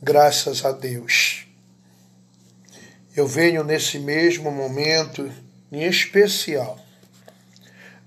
Graças 0.00 0.64
a 0.64 0.70
Deus. 0.70 1.44
Eu 3.16 3.26
venho 3.26 3.64
nesse 3.64 3.98
mesmo 3.98 4.48
momento, 4.48 5.28
em 5.72 5.82
especial, 5.82 6.78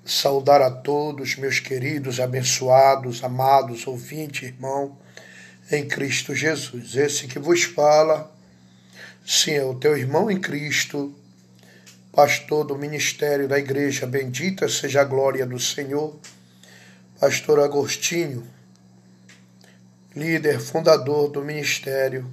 saudar 0.05 0.61
a 0.61 0.71
todos, 0.71 1.35
meus 1.35 1.59
queridos, 1.59 2.21
abençoados, 2.21 3.21
amados, 3.25 3.85
ouvintes, 3.85 4.43
irmão, 4.43 4.97
em 5.69 5.85
Cristo 5.85 6.33
Jesus. 6.33 6.95
Esse 6.95 7.27
que 7.27 7.37
vos 7.37 7.63
fala, 7.63 8.33
sim, 9.27 9.51
é 9.51 9.65
o 9.65 9.75
teu 9.75 9.97
irmão 9.97 10.31
em 10.31 10.39
Cristo, 10.39 11.13
pastor 12.13 12.63
do 12.63 12.77
ministério 12.77 13.49
da 13.49 13.59
Igreja, 13.59 14.07
bendita 14.07 14.69
seja 14.69 15.01
a 15.01 15.05
glória 15.05 15.45
do 15.45 15.59
Senhor, 15.59 16.17
pastor 17.19 17.59
Agostinho 17.59 18.47
líder 20.15 20.59
fundador 20.59 21.29
do 21.29 21.41
ministério 21.41 22.29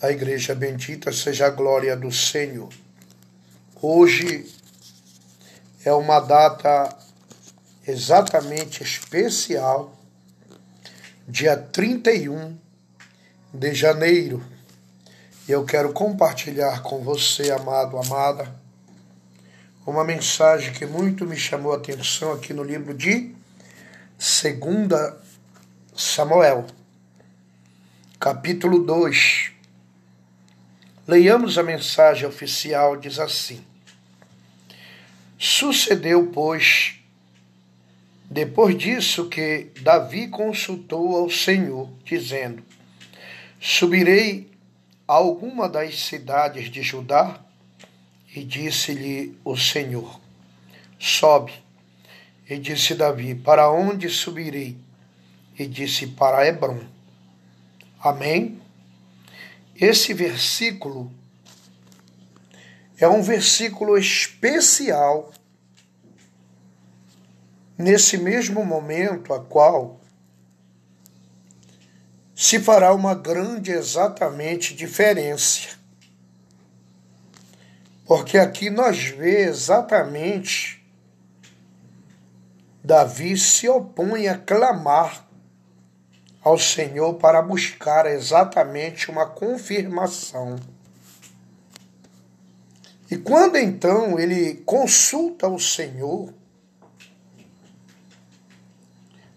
da 0.00 0.10
Igreja 0.10 0.54
Bendita 0.54 1.12
seja 1.12 1.46
a 1.46 1.50
glória 1.50 1.94
do 1.94 2.10
Senhor. 2.10 2.70
Hoje 3.80 4.50
é 5.84 5.92
uma 5.92 6.18
data 6.18 6.96
exatamente 7.86 8.82
especial, 8.82 9.94
dia 11.28 11.56
31 11.58 12.56
de 13.52 13.74
janeiro. 13.74 14.42
E 15.46 15.52
eu 15.52 15.64
quero 15.64 15.92
compartilhar 15.92 16.82
com 16.82 17.04
você, 17.04 17.50
amado, 17.50 17.98
amada, 17.98 18.50
uma 19.86 20.04
mensagem 20.04 20.72
que 20.72 20.86
muito 20.86 21.26
me 21.26 21.36
chamou 21.36 21.72
a 21.72 21.76
atenção 21.76 22.32
aqui 22.32 22.54
no 22.54 22.64
livro 22.64 22.94
de 22.94 23.34
Segunda 24.18 25.25
Samuel, 25.98 26.66
capítulo 28.20 28.84
2. 28.84 29.50
Leiamos 31.08 31.56
a 31.56 31.62
mensagem 31.62 32.28
oficial, 32.28 32.98
diz 32.98 33.18
assim: 33.18 33.64
Sucedeu, 35.38 36.26
pois, 36.26 36.96
depois 38.30 38.76
disso 38.76 39.30
que 39.30 39.70
Davi 39.80 40.28
consultou 40.28 41.16
ao 41.16 41.30
Senhor, 41.30 41.90
dizendo: 42.04 42.62
Subirei 43.58 44.50
a 45.08 45.14
alguma 45.14 45.66
das 45.66 45.98
cidades 45.98 46.70
de 46.70 46.82
Judá? 46.82 47.40
E 48.34 48.44
disse-lhe 48.44 49.34
o 49.42 49.56
Senhor: 49.56 50.20
Sobe. 50.98 51.54
E 52.46 52.58
disse 52.58 52.94
Davi: 52.94 53.34
Para 53.34 53.70
onde 53.70 54.10
subirei? 54.10 54.84
E 55.58 55.66
disse 55.66 56.06
para 56.06 56.46
Hebron. 56.46 56.80
Amém? 58.00 58.60
Esse 59.74 60.12
versículo 60.14 61.12
é 62.98 63.08
um 63.08 63.22
versículo 63.22 63.98
especial 63.98 65.32
nesse 67.76 68.16
mesmo 68.16 68.64
momento 68.64 69.34
a 69.34 69.40
qual 69.40 70.00
se 72.34 72.58
fará 72.58 72.92
uma 72.94 73.14
grande 73.14 73.70
exatamente 73.70 74.74
diferença. 74.74 75.76
Porque 78.06 78.38
aqui 78.38 78.70
nós 78.70 79.04
vê 79.04 79.42
exatamente 79.42 80.76
Davi 82.84 83.36
se 83.36 83.68
opõe 83.68 84.28
a 84.28 84.38
clamar 84.38 85.25
ao 86.46 86.56
Senhor 86.56 87.14
para 87.14 87.42
buscar 87.42 88.06
exatamente 88.06 89.10
uma 89.10 89.26
confirmação. 89.26 90.54
E 93.10 93.16
quando 93.16 93.56
então 93.56 94.16
ele 94.16 94.62
consulta 94.64 95.48
o 95.48 95.58
Senhor, 95.58 96.32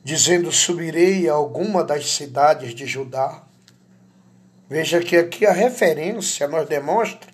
dizendo: 0.03 0.51
Subirei 0.51 1.27
a 1.27 1.33
alguma 1.33 1.83
das 1.83 2.11
cidades 2.11 2.75
de 2.75 2.85
Judá. 2.85 3.41
Veja 4.69 4.99
que 4.99 5.17
aqui 5.17 5.47
a 5.47 5.51
referência 5.51 6.47
nos 6.47 6.69
demonstra 6.69 7.31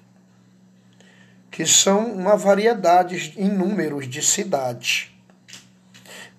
que 1.52 1.66
são 1.66 2.14
uma 2.14 2.38
variedade 2.38 3.34
em 3.36 3.50
números 3.50 4.08
de 4.08 4.22
cidades. 4.22 5.14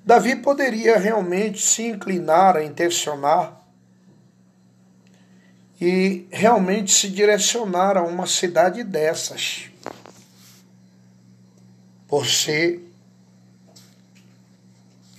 Davi 0.06 0.36
poderia 0.36 0.98
realmente 0.98 1.60
se 1.60 1.82
inclinar 1.82 2.56
a 2.56 2.62
intencionar 2.62 3.60
e 5.80 6.28
realmente 6.30 6.92
se 6.92 7.08
direcionar 7.08 7.96
a 7.96 8.04
uma 8.04 8.24
cidade 8.24 8.84
dessas, 8.84 9.68
por 12.06 12.24
ser 12.24 12.80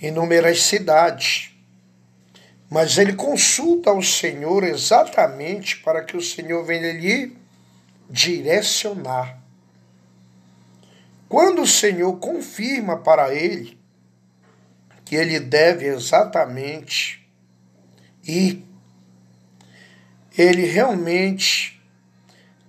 inúmeras 0.00 0.62
cidades. 0.62 1.50
Mas 2.70 2.96
ele 2.96 3.12
consulta 3.12 3.90
ao 3.90 4.02
Senhor 4.02 4.64
exatamente 4.64 5.76
para 5.80 6.02
que 6.02 6.16
o 6.16 6.22
Senhor 6.22 6.64
venha 6.64 6.94
lhe 6.94 7.36
direcionar. 8.08 9.38
Quando 11.28 11.60
o 11.60 11.66
Senhor 11.66 12.18
confirma 12.18 12.96
para 12.96 13.34
ele 13.34 13.77
que 15.08 15.16
ele 15.16 15.40
deve 15.40 15.86
exatamente 15.86 17.26
ir. 18.22 18.62
Ele 20.36 20.66
realmente 20.66 21.82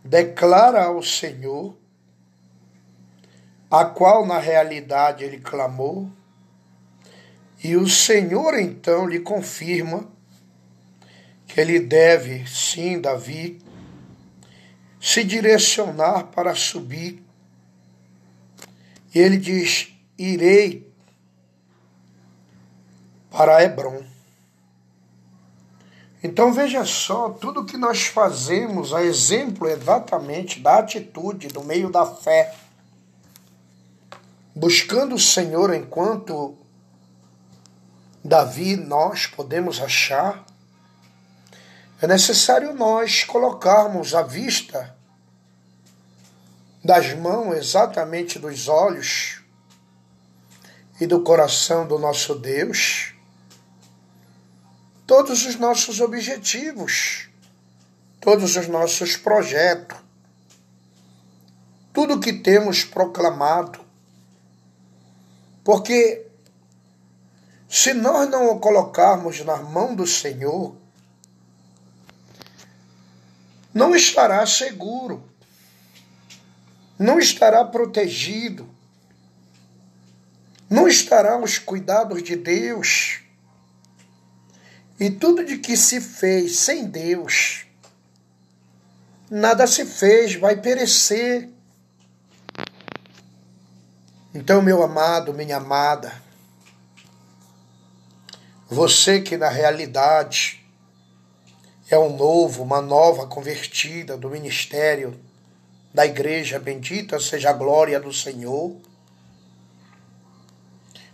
declara 0.02 0.86
ao 0.86 1.04
Senhor, 1.04 1.78
a 3.70 3.84
qual 3.84 4.26
na 4.26 4.40
realidade 4.40 5.26
ele 5.26 5.40
clamou, 5.40 6.10
e 7.62 7.76
o 7.76 7.90
Senhor 7.90 8.58
então 8.58 9.06
lhe 9.06 9.20
confirma 9.20 10.10
que 11.46 11.60
ele 11.60 11.78
deve, 11.78 12.48
sim, 12.48 13.02
Davi, 13.02 13.62
se 14.98 15.26
direcionar 15.26 16.28
para 16.28 16.56
subir. 16.56 17.22
E 19.14 19.20
ele 19.20 19.36
diz: 19.36 19.94
Irei 20.18 20.89
para 23.32 23.64
Hebron. 23.64 24.04
Então 26.22 26.52
veja 26.52 26.84
só, 26.84 27.30
tudo 27.30 27.66
que 27.66 27.78
nós 27.78 28.08
fazemos 28.08 28.94
a 28.94 29.04
exemplo 29.04 29.68
exatamente 29.68 30.60
da 30.60 30.80
atitude, 30.80 31.48
do 31.48 31.64
meio 31.64 31.90
da 31.90 32.06
fé, 32.06 32.54
buscando 34.54 35.16
o 35.16 35.20
Senhor 35.20 35.74
enquanto 35.74 36.58
Davi 38.22 38.76
nós 38.76 39.28
podemos 39.28 39.82
achar, 39.82 40.46
é 42.02 42.08
necessário 42.08 42.74
nós 42.74 43.24
colocarmos 43.24 44.14
a 44.14 44.22
vista 44.22 44.96
das 46.84 47.14
mãos 47.14 47.56
exatamente 47.56 48.40
dos 48.40 48.68
olhos 48.68 49.42
e 51.00 51.08
do 51.08 51.22
coração 51.22 51.88
do 51.88 51.98
nosso 51.98 52.36
Deus 52.36 53.14
todos 55.10 55.44
os 55.44 55.56
nossos 55.56 56.00
objetivos, 56.02 57.30
todos 58.22 58.56
os 58.56 58.68
nossos 58.68 59.18
projetos, 59.18 59.98
tudo 61.92 62.20
que 62.20 62.32
temos 62.32 62.84
proclamado. 62.84 63.84
Porque 65.64 66.28
se 67.68 67.92
nós 67.92 68.30
não 68.30 68.52
o 68.52 68.60
colocarmos 68.60 69.44
na 69.44 69.58
mão 69.58 69.96
do 69.96 70.06
Senhor, 70.06 70.76
não 73.74 73.96
estará 73.96 74.46
seguro, 74.46 75.24
não 77.00 77.18
estará 77.18 77.66
protegido, 77.66 78.70
não 80.70 80.88
estará 80.88 81.36
os 81.36 81.58
cuidados 81.58 82.22
de 82.22 82.36
Deus 82.36 83.28
e 85.00 85.10
tudo 85.10 85.46
de 85.46 85.58
que 85.58 85.78
se 85.78 86.02
fez 86.02 86.58
sem 86.58 86.86
Deus, 86.86 87.66
nada 89.32 89.66
se 89.66 89.86
fez, 89.86 90.36
vai 90.36 90.58
perecer. 90.58 91.50
Então, 94.36 94.62
meu 94.62 94.84
amado, 94.84 95.34
minha 95.34 95.56
amada, 95.56 96.22
você 98.68 99.22
que 99.22 99.38
na 99.38 99.48
realidade 99.48 100.66
é 101.90 101.98
um 101.98 102.16
novo, 102.16 102.62
uma 102.62 102.82
nova 102.82 103.26
convertida 103.26 104.18
do 104.18 104.30
ministério 104.30 105.18
da 105.94 106.06
igreja, 106.06 106.60
bendita 106.60 107.20
seja 107.20 107.52
a 107.52 107.54
glória 107.54 108.00
do 108.00 108.14
Senhor. 108.14 108.76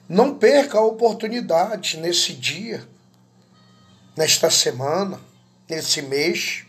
Não 0.09 0.37
perca 0.37 0.79
a 0.79 0.83
oportunidade 0.83 1.97
nesse 1.97 2.33
dia 2.33 2.94
nesta 4.15 4.49
semana, 4.49 5.19
nesse 5.69 6.01
mês, 6.01 6.65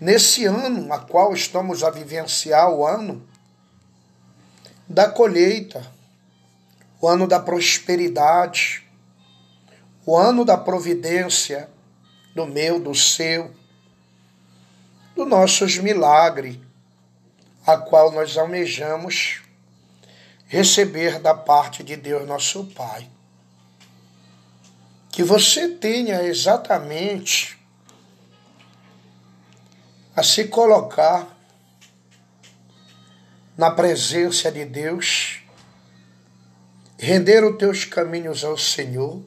nesse 0.00 0.44
ano 0.44 0.92
a 0.92 0.98
qual 0.98 1.32
estamos 1.32 1.82
a 1.82 1.90
vivenciar 1.90 2.70
o 2.70 2.86
ano 2.86 3.26
da 4.88 5.08
colheita, 5.08 5.84
o 7.00 7.08
ano 7.08 7.26
da 7.26 7.40
prosperidade, 7.40 8.86
o 10.06 10.16
ano 10.16 10.44
da 10.44 10.56
providência 10.56 11.68
do 12.34 12.46
meu, 12.46 12.78
do 12.78 12.94
seu, 12.94 13.50
do 15.14 15.24
nossos 15.24 15.78
milagres, 15.78 16.58
a 17.66 17.76
qual 17.76 18.10
nós 18.12 18.36
almejamos 18.36 19.42
receber 20.46 21.18
da 21.18 21.34
parte 21.34 21.82
de 21.82 21.96
Deus 21.96 22.26
nosso 22.26 22.64
Pai. 22.66 23.08
Que 25.12 25.22
você 25.22 25.68
tenha 25.68 26.22
exatamente 26.24 27.58
a 30.16 30.22
se 30.22 30.48
colocar 30.48 31.28
na 33.56 33.70
presença 33.70 34.50
de 34.50 34.64
Deus, 34.64 35.42
render 36.98 37.44
os 37.44 37.58
teus 37.58 37.84
caminhos 37.84 38.42
ao 38.42 38.56
Senhor 38.56 39.22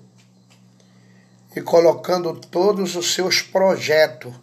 e 1.56 1.62
colocando 1.62 2.34
todos 2.34 2.96
os 2.96 3.14
seus 3.14 3.44
projetos, 3.44 4.34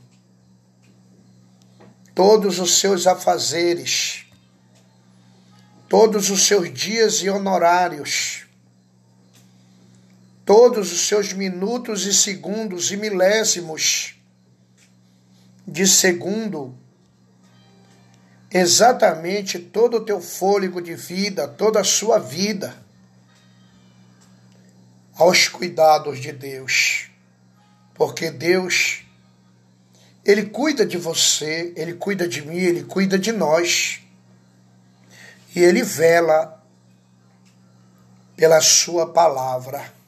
todos 2.15 2.61
os 2.61 2.79
seus 2.79 3.06
afazeres, 3.06 4.27
todos 5.89 6.31
os 6.31 6.47
seus 6.47 6.73
dias 6.73 7.17
e 7.17 7.29
honorários, 7.29 8.42
todos 10.44 10.93
os 10.93 11.06
seus 11.06 11.33
minutos 11.33 12.05
e 12.06 12.12
segundos 12.12 12.91
e 12.91 12.97
milésimos 12.97 14.15
de 15.67 15.87
segundo, 15.87 16.77
exatamente 18.50 19.59
todo 19.59 19.99
o 19.99 20.05
teu 20.05 20.21
fôlego 20.21 20.83
de 20.83 20.94
vida, 20.94 21.47
toda 21.47 21.81
a 21.81 21.85
sua 21.85 22.19
vida, 22.19 22.77
aos 25.15 25.49
cuidados 25.49 26.19
de 26.19 26.33
Deus. 26.33 27.09
Porque 27.94 28.31
Deus, 28.31 29.05
Ele 30.25 30.47
cuida 30.47 30.85
de 30.85 30.99
você, 30.99 31.73
Ele 31.77 31.94
cuida 31.94 32.27
de 32.27 32.43
mim, 32.44 32.56
Ele 32.56 32.83
cuida 32.83 33.19
de 33.19 33.31
nós. 33.31 34.00
E 35.55 35.61
Ele 35.61 35.83
vela 35.83 36.61
pela 38.35 38.61
Sua 38.61 39.12
palavra. 39.12 40.01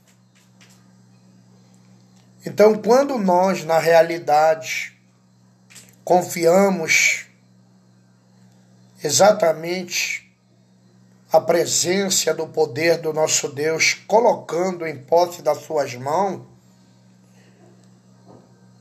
Então, 2.46 2.75
quando 2.75 3.17
nós, 3.17 3.64
na 3.64 3.79
realidade, 3.79 4.99
confiamos 6.05 7.26
exatamente 9.02 10.25
a 11.32 11.41
presença 11.41 12.32
do 12.35 12.46
poder 12.46 12.99
do 12.99 13.12
nosso 13.12 13.49
Deus, 13.49 13.94
colocando 14.06 14.87
em 14.87 14.96
posse 14.96 15.43
das 15.43 15.58
suas 15.58 15.94
mãos 15.94 16.46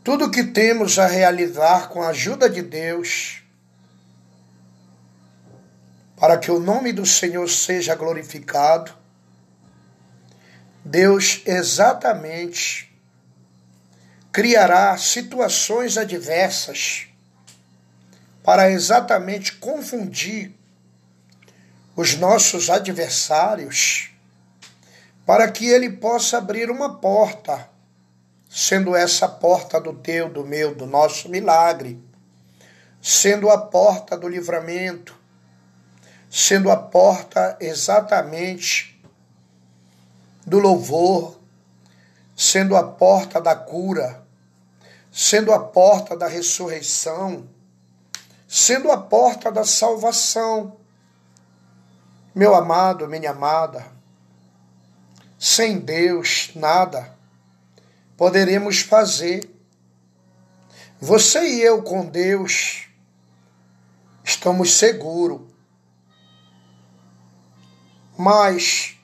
tudo 0.03 0.29
que 0.29 0.43
temos 0.43 0.99
a 0.99 1.07
realizar 1.07 1.87
com 1.87 2.03
a 2.03 2.09
ajuda 2.09 2.49
de 2.49 2.61
Deus, 2.61 3.41
para 6.17 6.37
que 6.37 6.51
o 6.51 6.59
nome 6.59 6.91
do 6.91 7.05
Senhor 7.05 7.49
seja 7.49 7.95
glorificado. 7.95 8.93
Deus 10.83 11.41
exatamente 11.45 12.92
criará 14.33 14.97
situações 14.97 15.95
adversas 15.95 17.05
para 18.43 18.71
exatamente 18.71 19.53
confundir 19.53 20.51
os 21.95 22.15
nossos 22.15 22.67
adversários, 22.71 24.09
para 25.23 25.51
que 25.51 25.67
ele 25.67 25.87
possa 25.91 26.39
abrir 26.39 26.71
uma 26.71 26.95
porta, 26.95 27.69
sendo 28.49 28.95
essa 28.95 29.27
porta 29.27 29.79
do 29.79 29.93
teu, 29.93 30.27
do 30.27 30.43
meu, 30.43 30.73
do 30.73 30.87
nosso 30.87 31.29
milagre, 31.29 32.03
sendo 32.99 33.51
a 33.51 33.57
porta 33.59 34.17
do 34.17 34.27
livramento, 34.27 35.15
sendo 36.27 36.71
a 36.71 36.75
porta 36.75 37.55
exatamente 37.59 38.99
do 40.43 40.57
louvor, 40.57 41.39
sendo 42.35 42.75
a 42.75 42.83
porta 42.83 43.39
da 43.39 43.55
cura, 43.55 44.22
sendo 45.15 45.53
a 45.53 45.59
porta 45.59 46.17
da 46.17 46.27
ressurreição, 46.27 47.47
sendo 48.47 48.91
a 48.91 48.97
porta 48.97 49.51
da 49.51 49.63
salvação. 49.63 50.75
Meu 52.33 52.55
amado, 52.55 53.07
minha 53.07 53.29
amada, 53.29 53.85
sem 55.37 55.77
Deus 55.77 56.49
nada 56.55 57.15
poderemos 58.17 58.79
fazer. 58.79 59.47
Você 60.99 61.57
e 61.57 61.61
eu 61.61 61.83
com 61.83 62.07
Deus 62.07 62.87
estamos 64.23 64.73
seguros. 64.79 65.41
Mas 68.17 68.97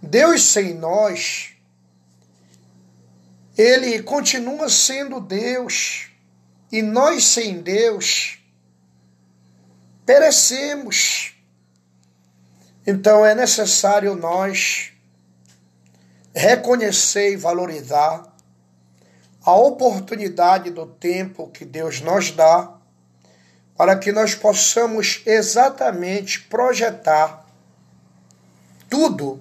Deus 0.00 0.42
sem 0.42 0.72
nós 0.72 1.55
ele 3.56 4.02
continua 4.02 4.68
sendo 4.68 5.20
Deus 5.20 6.10
e 6.70 6.82
nós 6.82 7.24
sem 7.24 7.62
Deus 7.62 8.38
perecemos. 10.04 11.34
Então 12.86 13.24
é 13.24 13.34
necessário 13.34 14.14
nós 14.14 14.92
reconhecer 16.34 17.32
e 17.32 17.36
valorizar 17.36 18.30
a 19.42 19.54
oportunidade 19.54 20.70
do 20.70 20.86
tempo 20.86 21.48
que 21.48 21.64
Deus 21.64 22.00
nos 22.00 22.30
dá 22.30 22.74
para 23.74 23.96
que 23.96 24.12
nós 24.12 24.34
possamos 24.34 25.22
exatamente 25.24 26.40
projetar 26.42 27.46
tudo 28.88 29.40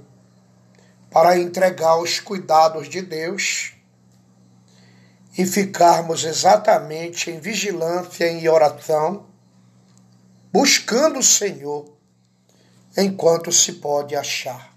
para 1.12 1.38
entregar 1.38 1.98
os 1.98 2.20
cuidados 2.20 2.88
de 2.90 3.02
Deus 3.02 3.75
e 5.38 5.46
ficarmos 5.46 6.24
exatamente 6.24 7.30
em 7.30 7.40
vigilância 7.40 8.32
e 8.32 8.48
oração, 8.48 9.28
buscando 10.52 11.20
o 11.20 11.24
Senhor 11.24 11.94
enquanto 12.98 13.52
se 13.52 13.74
pode 13.74 14.16
achar. 14.16 14.74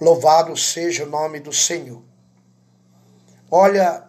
Louvado 0.00 0.56
seja 0.56 1.04
o 1.04 1.10
nome 1.10 1.40
do 1.40 1.52
Senhor. 1.52 2.02
Olha, 3.50 4.04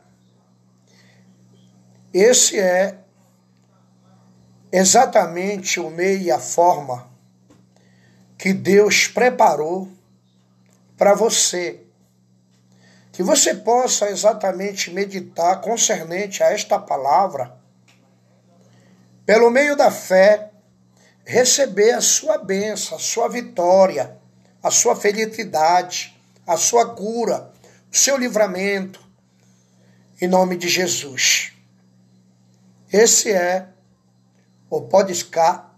esse 2.14 2.58
é 2.58 3.00
exatamente 4.72 5.80
o 5.80 5.90
meio 5.90 6.22
e 6.22 6.32
a 6.32 6.40
forma 6.40 7.10
que 8.38 8.54
Deus 8.54 9.08
preparou 9.08 9.90
para 10.98 11.14
você 11.14 11.89
que 13.20 13.24
você 13.24 13.54
possa 13.54 14.10
exatamente 14.10 14.92
meditar 14.92 15.60
concernente 15.60 16.42
a 16.42 16.54
esta 16.54 16.80
palavra, 16.80 17.54
pelo 19.26 19.50
meio 19.52 19.76
da 19.76 19.92
fé, 19.92 20.52
receber 21.26 21.92
a 21.92 22.00
sua 22.00 22.38
bênção, 22.38 22.96
a 22.96 23.02
sua 23.02 23.28
vitória, 23.28 24.18
a 24.64 24.72
sua 24.72 24.96
felicidade, 24.96 26.18
a 26.48 26.56
sua 26.56 26.96
cura, 26.96 27.52
o 27.92 27.98
seu 27.98 28.16
livramento, 28.16 29.06
em 30.22 30.28
nome 30.30 30.56
de 30.56 30.70
Jesus. 30.70 31.52
Esse 32.90 33.34
é 33.34 33.68
o 34.70 34.84
podescar 34.84 35.78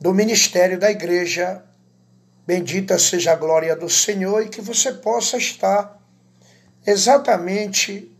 do 0.00 0.14
ministério 0.14 0.80
da 0.80 0.90
igreja 0.90 1.62
Bendita 2.46 2.98
seja 2.98 3.32
a 3.32 3.36
glória 3.36 3.76
do 3.76 3.88
Senhor 3.88 4.42
e 4.42 4.48
que 4.48 4.60
você 4.60 4.92
possa 4.92 5.36
estar 5.36 6.00
exatamente 6.86 8.10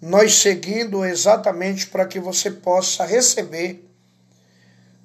nós 0.00 0.34
seguindo 0.34 1.04
exatamente 1.04 1.86
para 1.86 2.06
que 2.06 2.18
você 2.18 2.50
possa 2.50 3.04
receber 3.04 3.86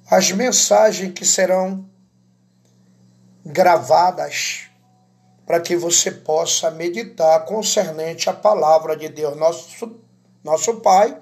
as 0.09 0.31
mensagens 0.31 1.13
que 1.13 1.25
serão 1.25 1.85
gravadas 3.45 4.69
para 5.45 5.61
que 5.61 5.75
você 5.75 6.09
possa 6.09 6.71
meditar 6.71 7.45
concernente 7.45 8.29
a 8.29 8.33
palavra 8.33 8.97
de 8.97 9.07
Deus, 9.09 9.37
nosso, 9.37 9.99
nosso 10.43 10.77
Pai, 10.77 11.21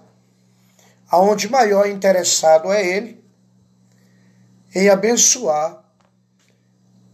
aonde 1.09 1.49
maior 1.49 1.87
interessado 1.87 2.71
é 2.71 2.85
Ele 2.85 3.23
em 4.73 4.89
abençoar 4.89 5.82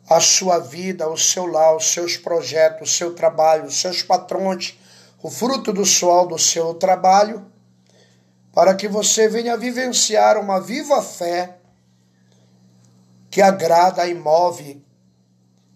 a 0.10 0.20
sua 0.20 0.58
vida, 0.58 1.08
o 1.08 1.16
seu 1.16 1.46
lar, 1.46 1.76
os 1.76 1.94
seus 1.94 2.18
projetos, 2.18 2.90
o 2.90 2.94
seu 2.94 3.14
trabalho, 3.14 3.66
os 3.66 3.80
seus 3.80 4.02
patrões, 4.02 4.76
o 5.22 5.30
fruto 5.30 5.72
do 5.72 5.86
suor 5.86 6.28
do 6.28 6.40
seu 6.40 6.74
trabalho, 6.74 7.46
para 8.52 8.74
que 8.74 8.88
você 8.88 9.30
venha 9.30 9.56
vivenciar 9.56 10.38
uma 10.38 10.60
viva 10.60 11.02
fé 11.04 11.58
que 13.30 13.42
agrada 13.42 14.08
e 14.08 14.16
move 14.16 14.84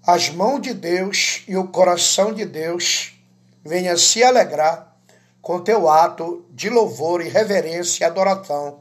as 0.06 0.30
mãos 0.30 0.62
de 0.62 0.74
Deus 0.74 1.44
e 1.48 1.56
o 1.56 1.68
coração 1.68 2.34
de 2.34 2.44
Deus 2.44 3.14
venha 3.64 3.96
se 3.96 4.24
alegrar 4.24 4.98
com 5.42 5.62
teu 5.62 5.88
ato 5.88 6.46
de 6.50 6.70
louvor 6.70 7.22
e 7.22 7.30
reverência 7.30 8.04
e 8.04 8.08
adoração 8.08 8.80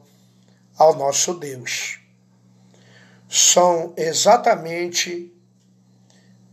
ao 0.77 0.97
nosso 0.97 1.35
Deus. 1.35 2.01
São 3.29 3.93
exatamente 3.97 5.32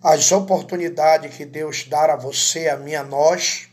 as 0.01 0.31
oportunidades 0.31 1.35
que 1.35 1.45
Deus 1.45 1.83
dá 1.83 2.13
a 2.13 2.15
você, 2.15 2.69
a 2.69 2.77
mim, 2.77 2.95
a 2.95 3.03
nós, 3.03 3.67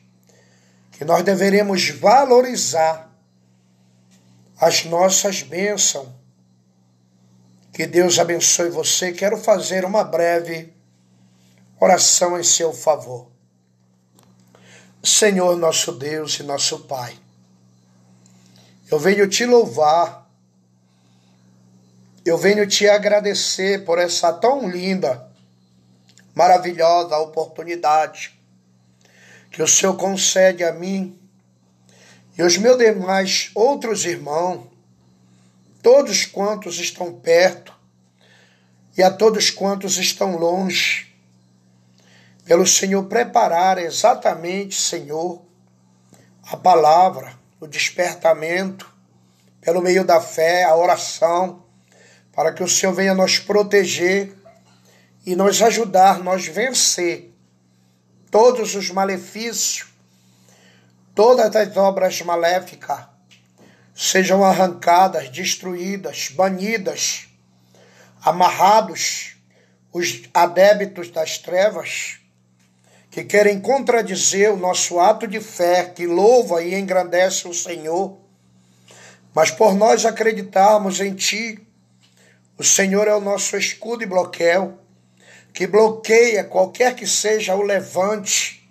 que 0.93 1.05
nós 1.05 1.23
deveremos 1.23 1.91
valorizar 1.91 3.11
as 4.59 4.85
nossas 4.85 5.43
bênçãos. 5.43 6.09
Que 7.73 7.87
Deus 7.87 8.19
abençoe 8.19 8.71
você. 8.71 9.13
Quero 9.13 9.37
fazer 9.37 9.85
uma 9.85 10.03
breve 10.03 10.73
oração 11.79 12.39
em 12.39 12.43
seu 12.43 12.73
favor. 12.73 13.31
Senhor 15.03 15.57
nosso 15.57 15.93
Deus 15.93 16.41
e 16.41 16.43
nosso 16.43 16.81
Pai, 16.81 17.17
eu 18.91 18.99
venho 18.99 19.29
te 19.29 19.47
louvar, 19.47 20.29
eu 22.25 22.37
venho 22.37 22.67
te 22.67 22.89
agradecer 22.89 23.85
por 23.85 24.01
essa 24.01 24.33
tão 24.33 24.69
linda, 24.69 25.26
maravilhosa 26.37 27.17
oportunidade 27.17 28.39
que 29.51 29.63
o 29.63 29.67
Senhor 29.67 29.97
concede 29.97 30.63
a 30.63 30.71
mim 30.71 31.19
e 32.37 32.43
os 32.43 32.59
meus 32.59 32.77
demais 32.77 33.51
outros 33.55 34.05
irmãos, 34.05 34.67
todos 35.83 36.27
quantos 36.27 36.79
estão 36.79 37.15
perto 37.15 37.73
e 38.99 39.03
a 39.03 39.11
todos 39.11 39.49
quantos 39.49 39.97
estão 39.97 40.37
longe, 40.37 41.11
pelo 42.45 42.67
Senhor 42.67 43.05
preparar 43.05 43.79
exatamente, 43.79 44.75
Senhor, 44.79 45.41
a 46.43 46.57
palavra, 46.57 47.33
o 47.59 47.67
despertamento, 47.67 48.95
pelo 49.63 49.81
meio 49.81 50.05
da 50.05 50.21
fé, 50.21 50.65
a 50.65 50.77
oração, 50.77 51.65
para 52.31 52.53
que 52.53 52.63
o 52.63 52.69
Senhor 52.69 52.93
venha 52.93 53.15
nos 53.15 53.39
proteger 53.39 54.37
e 55.27 55.35
nos 55.35 55.61
ajudar, 55.61 56.23
nós 56.23 56.47
vencer 56.47 57.35
todos 58.31 58.77
os 58.77 58.91
malefícios, 58.91 59.89
todas 61.15 61.55
as 61.57 61.77
obras 61.77 62.23
maléficas 62.23 63.01
sejam 63.93 64.45
arrancadas, 64.45 65.29
destruídas, 65.29 66.29
banidas, 66.29 67.27
amarrados 68.23 69.37
os 69.93 70.23
adébitos 70.33 71.11
das 71.11 71.39
trevas 71.39 72.19
que 73.11 73.25
querem 73.25 73.59
contradizer 73.59 74.53
o 74.53 74.59
nosso 74.59 75.01
ato 75.01 75.27
de 75.27 75.41
fé, 75.41 75.87
que 75.87 76.07
louva 76.07 76.63
e 76.63 76.75
engrandece 76.75 77.49
o 77.49 77.55
Senhor. 77.55 78.19
Mas 79.35 79.51
por 79.51 79.75
nós 79.75 80.05
acreditarmos 80.05 81.01
em 81.01 81.15
Ti, 81.15 81.67
o 82.59 82.63
Senhor 82.63 83.09
é 83.09 83.15
o 83.15 83.21
nosso 83.21 83.57
escudo 83.57 84.03
e 84.03 84.07
bloqueio, 84.07 84.79
que 85.57 85.67
bloqueia 85.67 86.45
qualquer 86.45 86.95
que 86.95 87.07
seja 87.07 87.55
o 87.55 87.63
levante 87.63 88.71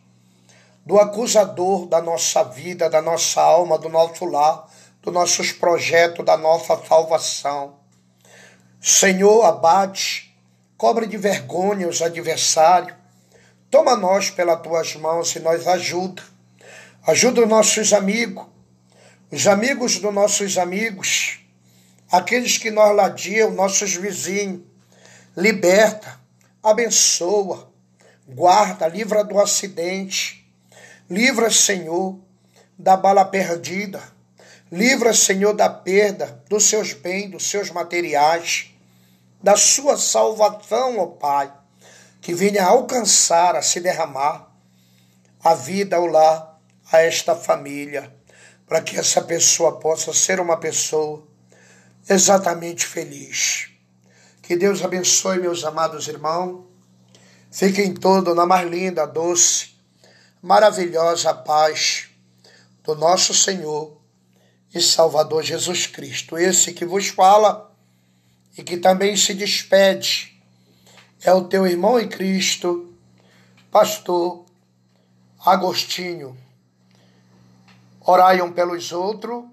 do 0.86 1.00
acusador 1.00 1.88
da 1.88 2.00
nossa 2.00 2.44
vida, 2.44 2.88
da 2.88 3.02
nossa 3.02 3.42
alma, 3.42 3.76
do 3.80 3.90
nosso 3.90 4.24
lar, 4.26 4.70
dos 5.02 5.12
nossos 5.12 5.52
projetos, 5.52 6.24
da 6.24 6.38
nossa 6.38 6.78
salvação. 6.86 7.80
Senhor, 8.80 9.46
abate, 9.46 10.38
cobre 10.78 11.08
de 11.08 11.18
vergonha 11.18 11.88
os 11.88 12.04
adversários, 12.04 12.96
Toma 13.72 13.96
nós 13.96 14.30
pelas 14.30 14.62
tuas 14.62 14.96
mãos 14.96 15.36
e 15.36 15.40
nos 15.40 15.68
ajuda. 15.68 16.22
Ajuda 17.08 17.42
os 17.42 17.50
nossos 17.50 17.94
amigos, 17.94 18.46
os 19.32 19.48
amigos 19.48 19.98
dos 19.98 20.14
nossos 20.14 20.56
amigos, 20.56 21.40
aqueles 22.12 22.60
que 22.60 22.70
nós 22.70 22.96
ladiam, 22.96 23.50
nossos 23.52 23.96
vizinhos. 23.96 24.62
Liberta, 25.36 26.24
abençoa, 26.70 27.72
guarda, 28.28 28.88
livra 28.88 29.24
do 29.24 29.40
acidente. 29.40 30.46
Livra, 31.10 31.50
Senhor, 31.52 32.20
da 32.78 32.98
bala 32.98 33.24
perdida. 33.24 34.02
Livra, 34.72 35.14
Senhor, 35.14 35.54
da 35.54 35.70
perda 35.70 36.44
dos 36.50 36.66
seus 36.66 36.94
bens, 36.94 37.32
dos 37.32 37.50
seus 37.50 37.70
materiais, 37.70 38.72
da 39.42 39.56
sua 39.56 39.98
salvação, 39.98 40.98
ó 40.98 41.06
Pai 41.06 41.52
que 42.26 42.34
venha 42.34 42.64
a 42.64 42.70
alcançar, 42.70 43.56
a 43.56 43.62
se 43.62 43.80
derramar 43.80 44.52
a 45.44 45.54
vida 45.54 45.96
ao 45.96 46.08
lar, 46.08 46.60
a 46.92 47.00
esta 47.00 47.36
família, 47.36 48.12
para 48.66 48.82
que 48.82 48.98
essa 48.98 49.22
pessoa 49.22 49.80
possa 49.80 50.12
ser 50.12 50.40
uma 50.40 50.58
pessoa 50.58 51.24
exatamente 52.10 52.84
feliz. 52.84 53.70
Que 54.46 54.56
Deus 54.56 54.84
abençoe, 54.84 55.40
meus 55.40 55.64
amados 55.64 56.08
irmãos. 56.08 56.66
Fiquem 57.52 57.96
todos 57.96 58.36
na 58.36 58.46
mais 58.46 58.70
linda, 58.70 59.08
doce, 59.08 59.72
maravilhosa 60.40 61.34
paz 61.34 62.10
do 62.84 62.94
nosso 62.94 63.34
Senhor 63.34 64.00
e 64.72 64.80
Salvador 64.80 65.42
Jesus 65.42 65.88
Cristo. 65.88 66.38
Esse 66.38 66.74
que 66.74 66.86
vos 66.86 67.08
fala 67.08 67.76
e 68.56 68.62
que 68.62 68.78
também 68.78 69.18
se 69.18 69.34
despede 69.34 70.40
é 71.24 71.34
o 71.34 71.46
teu 71.46 71.66
irmão 71.66 72.00
em 72.00 72.08
Cristo, 72.08 72.94
pastor 73.72 74.46
Agostinho. 75.44 76.38
Orai 78.00 78.44
um 78.44 78.54
pelos 78.54 78.92
outros, 78.92 79.44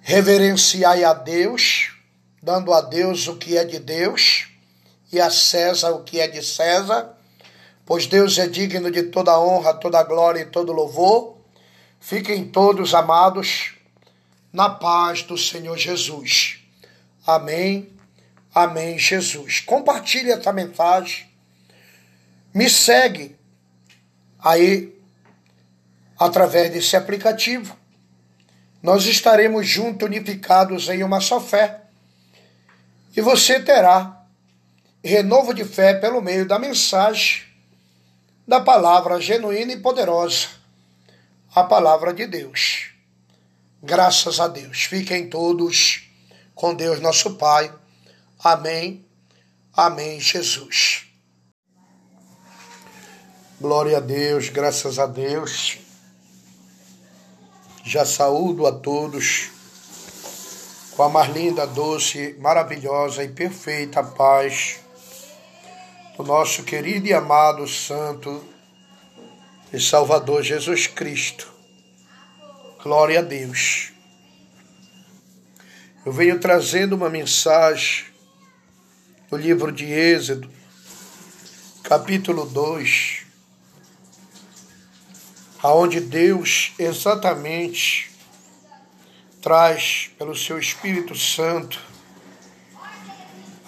reverenciai 0.00 1.04
a 1.04 1.12
Deus, 1.12 1.94
dando 2.42 2.72
a 2.72 2.80
Deus 2.80 3.28
o 3.28 3.36
que 3.36 3.56
é 3.56 3.64
de 3.64 3.78
Deus 3.78 4.48
e 5.12 5.20
a 5.20 5.30
César 5.30 5.90
o 5.90 6.02
que 6.02 6.20
é 6.20 6.28
de 6.28 6.42
César, 6.42 7.16
pois 7.84 8.06
Deus 8.06 8.38
é 8.38 8.46
digno 8.46 8.90
de 8.90 9.04
toda 9.04 9.38
honra, 9.40 9.74
toda 9.74 10.02
glória 10.02 10.40
e 10.40 10.46
todo 10.46 10.72
louvor. 10.72 11.36
Fiquem 12.00 12.44
todos 12.44 12.94
amados 12.94 13.74
na 14.52 14.70
paz 14.70 15.22
do 15.22 15.36
Senhor 15.36 15.76
Jesus. 15.76 16.60
Amém 17.26 17.96
Amém, 18.56 18.98
Jesus. 18.98 19.60
Compartilhe 19.60 20.30
essa 20.30 20.50
mensagem. 20.50 21.26
Me 22.54 22.70
segue 22.70 23.36
aí 24.42 24.98
através 26.18 26.72
desse 26.72 26.96
aplicativo. 26.96 27.76
Nós 28.82 29.04
estaremos 29.04 29.68
juntos, 29.68 30.08
unificados 30.08 30.88
em 30.88 31.02
uma 31.02 31.20
só 31.20 31.38
fé. 31.38 31.82
E 33.16 33.20
você 33.20 33.58
terá 33.58 34.24
renovo 35.02 35.54
de 35.54 35.64
fé 35.64 35.94
pelo 35.94 36.20
meio 36.20 36.46
da 36.46 36.58
mensagem 36.58 37.44
da 38.46 38.60
palavra 38.60 39.20
genuína 39.20 39.72
e 39.72 39.80
poderosa, 39.80 40.48
a 41.54 41.64
palavra 41.64 42.12
de 42.12 42.26
Deus. 42.26 42.90
Graças 43.82 44.38
a 44.38 44.46
Deus. 44.46 44.84
Fiquem 44.84 45.28
todos 45.28 46.08
com 46.54 46.74
Deus, 46.74 47.00
nosso 47.00 47.34
Pai 47.34 47.72
Amém. 48.38 49.04
Amém, 49.72 50.20
Jesus. 50.20 51.06
Glória 53.60 53.96
a 53.96 54.00
Deus, 54.00 54.48
graças 54.50 54.98
a 54.98 55.06
Deus. 55.06 55.78
Já 57.82 58.04
saúdo 58.04 58.66
a 58.66 58.72
todos 58.72 59.50
com 60.96 61.02
a 61.02 61.08
mais 61.10 61.30
linda, 61.30 61.66
doce, 61.66 62.34
maravilhosa 62.40 63.22
e 63.22 63.28
perfeita 63.28 64.02
paz 64.02 64.80
do 66.16 66.22
nosso 66.24 66.62
querido 66.62 67.06
e 67.06 67.12
amado 67.12 67.68
Santo 67.68 68.42
e 69.70 69.78
Salvador 69.78 70.42
Jesus 70.42 70.86
Cristo. 70.86 71.52
Glória 72.82 73.18
a 73.18 73.22
Deus. 73.22 73.92
Eu 76.06 76.12
venho 76.12 76.40
trazendo 76.40 76.96
uma 76.96 77.10
mensagem 77.10 78.06
no 79.30 79.36
livro 79.36 79.70
de 79.70 79.84
Êxodo, 79.84 80.48
capítulo 81.82 82.46
2, 82.46 83.26
aonde 85.62 86.00
Deus 86.00 86.72
exatamente 86.78 88.15
traz 89.46 90.10
pelo 90.18 90.34
seu 90.34 90.58
Espírito 90.58 91.14
Santo 91.14 91.80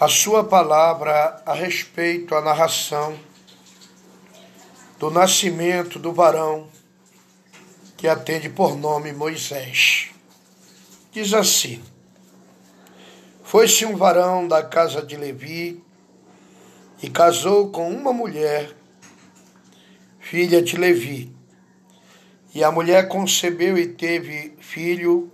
a 0.01 0.09
sua 0.09 0.43
palavra 0.43 1.41
a 1.47 1.55
respeito 1.55 2.35
à 2.35 2.41
narração 2.41 3.17
do 4.99 5.09
nascimento 5.09 5.97
do 5.97 6.13
varão 6.13 6.67
que 7.97 8.09
atende 8.09 8.49
por 8.49 8.77
nome 8.77 9.13
Moisés. 9.13 10.11
Diz 11.13 11.33
assim: 11.33 11.81
Foi-se 13.45 13.87
um 13.87 13.97
varão 13.97 14.49
da 14.49 14.65
casa 14.65 15.01
de 15.01 15.17
Levi 15.17 15.81
e 17.01 17.09
casou 17.09 17.71
com 17.71 17.89
uma 17.89 18.13
mulher, 18.13 18.75
filha 20.19 20.61
de 20.61 20.77
Levi. 20.77 21.33
E 22.53 22.65
a 22.65 22.73
mulher 22.73 23.07
concebeu 23.07 23.79
e 23.79 23.87
teve 23.87 24.57
filho, 24.59 25.31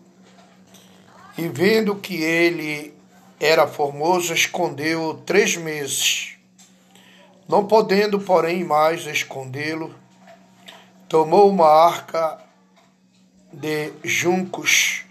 e 1.37 1.49
vendo 1.49 1.97
que 1.97 2.23
ele 2.23 2.95
era 3.41 3.67
formoso, 3.67 4.33
escondeu-o 4.33 5.15
três 5.15 5.57
meses. 5.57 6.37
Não 7.49 7.67
podendo, 7.67 8.21
porém, 8.21 8.65
mais 8.65 9.07
escondê-lo, 9.07 9.95
tomou 11.09 11.51
uma 11.51 11.69
arca 11.69 12.39
de 13.53 13.93
juncos 14.03 15.05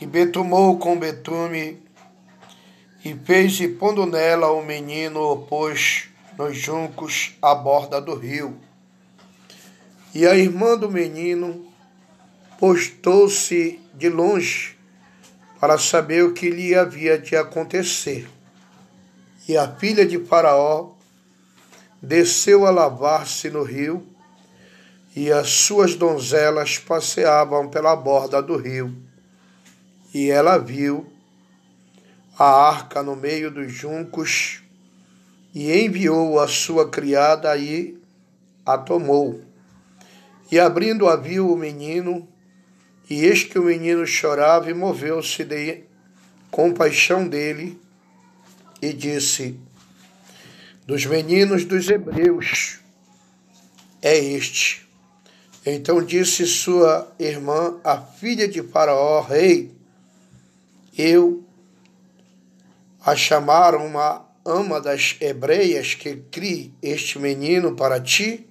e 0.00 0.06
betumou 0.06 0.78
com 0.78 0.98
betume 0.98 1.80
e 3.04 3.14
fez 3.14 3.60
e 3.60 3.68
pondo 3.68 4.06
nela 4.06 4.50
o 4.50 4.64
menino 4.64 5.20
o 5.20 5.36
pôs 5.36 6.08
nos 6.36 6.56
juncos 6.56 7.34
à 7.40 7.54
borda 7.54 8.00
do 8.00 8.14
rio. 8.14 8.58
E 10.14 10.26
a 10.26 10.34
irmã 10.34 10.76
do 10.76 10.90
menino 10.90 11.66
postou-se 12.58 13.80
de 13.94 14.08
longe 14.08 14.73
para 15.64 15.78
saber 15.78 16.22
o 16.22 16.34
que 16.34 16.50
lhe 16.50 16.74
havia 16.74 17.18
de 17.18 17.34
acontecer. 17.34 18.28
E 19.48 19.56
a 19.56 19.66
filha 19.66 20.04
de 20.04 20.22
Faraó 20.22 20.90
desceu 22.02 22.66
a 22.66 22.70
lavar-se 22.70 23.48
no 23.48 23.62
rio 23.62 24.06
e 25.16 25.32
as 25.32 25.48
suas 25.48 25.94
donzelas 25.94 26.76
passeavam 26.76 27.70
pela 27.70 27.96
borda 27.96 28.42
do 28.42 28.58
rio. 28.58 28.94
E 30.12 30.30
ela 30.30 30.58
viu 30.58 31.10
a 32.38 32.44
arca 32.44 33.02
no 33.02 33.16
meio 33.16 33.50
dos 33.50 33.72
juncos 33.72 34.62
e 35.54 35.72
enviou 35.72 36.38
a 36.38 36.46
sua 36.46 36.90
criada 36.90 37.56
e 37.56 37.98
a 38.66 38.76
tomou. 38.76 39.40
E 40.52 40.60
abrindo-a 40.60 41.16
viu 41.16 41.50
o 41.50 41.56
menino, 41.56 42.28
e 43.08 43.24
eis 43.24 43.44
que 43.44 43.58
o 43.58 43.64
menino 43.64 44.06
chorava 44.06 44.70
e 44.70 44.74
moveu-se 44.74 45.44
de 45.44 45.84
compaixão 46.50 47.28
dele 47.28 47.78
e 48.80 48.92
disse: 48.92 49.58
Dos 50.86 51.06
meninos 51.06 51.64
dos 51.64 51.88
hebreus 51.88 52.80
é 54.00 54.16
este 54.16 54.84
então 55.66 56.04
disse 56.04 56.46
sua 56.46 57.10
irmã, 57.18 57.80
a 57.82 57.98
filha 57.98 58.46
de 58.46 58.62
Faraó, 58.62 59.22
rei, 59.22 59.72
eu 60.96 61.42
a 63.00 63.16
chamaram 63.16 63.86
uma 63.86 64.26
ama 64.44 64.78
das 64.80 65.16
hebreias 65.20 65.94
que 65.94 66.16
crie 66.30 66.74
este 66.82 67.18
menino 67.18 67.74
para 67.74 67.98
ti? 67.98 68.46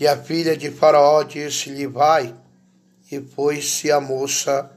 E 0.00 0.06
a 0.06 0.16
filha 0.16 0.56
de 0.56 0.70
Faraó 0.70 1.22
disse-lhe, 1.22 1.86
vai. 1.86 2.34
E 3.14 3.20
foi-se 3.20 3.92
a 3.92 4.00
moça 4.00 4.70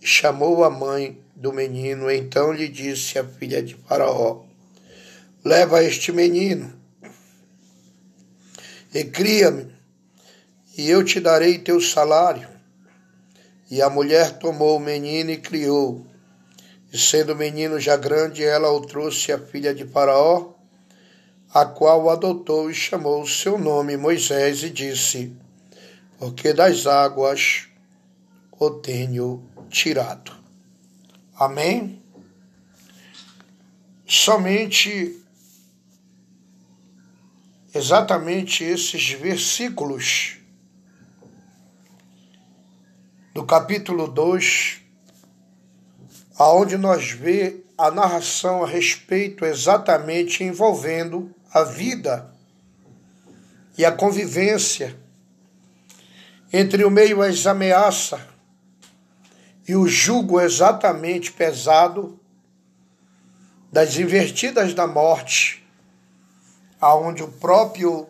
chamou 0.00 0.64
a 0.64 0.70
mãe 0.70 1.18
do 1.36 1.52
menino. 1.52 2.10
Então 2.10 2.52
lhe 2.52 2.68
disse 2.68 3.18
a 3.18 3.24
filha 3.24 3.62
de 3.62 3.74
Faraó, 3.74 4.44
leva 5.44 5.82
este 5.84 6.10
menino 6.10 6.72
e 8.94 9.04
cria-me 9.04 9.72
e 10.76 10.88
eu 10.88 11.04
te 11.04 11.20
darei 11.20 11.58
teu 11.58 11.80
salário. 11.80 12.48
E 13.70 13.82
a 13.82 13.90
mulher 13.90 14.38
tomou 14.38 14.78
o 14.78 14.80
menino 14.80 15.30
e 15.30 15.36
criou. 15.36 16.06
E 16.90 16.98
sendo 16.98 17.34
o 17.34 17.36
menino 17.36 17.78
já 17.78 17.96
grande, 17.96 18.42
ela 18.42 18.72
o 18.72 18.80
trouxe 18.80 19.30
à 19.30 19.38
filha 19.38 19.74
de 19.74 19.84
Faraó, 19.86 20.54
a 21.52 21.66
qual 21.66 22.04
o 22.04 22.10
adotou 22.10 22.70
e 22.70 22.74
chamou 22.74 23.22
o 23.22 23.28
seu 23.28 23.58
nome 23.58 23.96
Moisés, 23.96 24.62
e 24.62 24.70
disse: 24.70 25.36
Porque 26.20 26.52
das 26.52 26.86
águas 26.86 27.66
o 28.52 28.68
tenho 28.68 29.42
tirado. 29.70 30.32
Amém? 31.34 32.02
Somente 34.06 35.18
exatamente 37.74 38.62
esses 38.62 39.12
versículos 39.12 40.36
do 43.32 43.46
capítulo 43.46 44.06
2, 44.06 44.82
aonde 46.36 46.76
nós 46.76 47.12
vê 47.12 47.64
a 47.78 47.90
narração 47.90 48.62
a 48.62 48.66
respeito 48.66 49.46
exatamente 49.46 50.44
envolvendo 50.44 51.34
a 51.50 51.64
vida 51.64 52.30
e 53.78 53.86
a 53.86 53.92
convivência 53.92 55.00
entre 56.52 56.84
o 56.84 56.90
meio 56.90 57.22
às 57.22 57.46
ameaças 57.46 58.20
e 59.66 59.76
o 59.76 59.86
jugo 59.86 60.40
exatamente 60.40 61.30
pesado 61.32 62.18
das 63.70 63.96
invertidas 63.96 64.74
da 64.74 64.86
morte, 64.86 65.64
aonde 66.80 67.22
o 67.22 67.28
próprio 67.28 68.08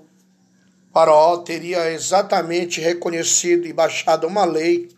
Faraó 0.92 1.38
teria 1.38 1.90
exatamente 1.92 2.80
reconhecido 2.80 3.66
e 3.66 3.72
baixado 3.72 4.26
uma 4.26 4.44
lei 4.44 4.88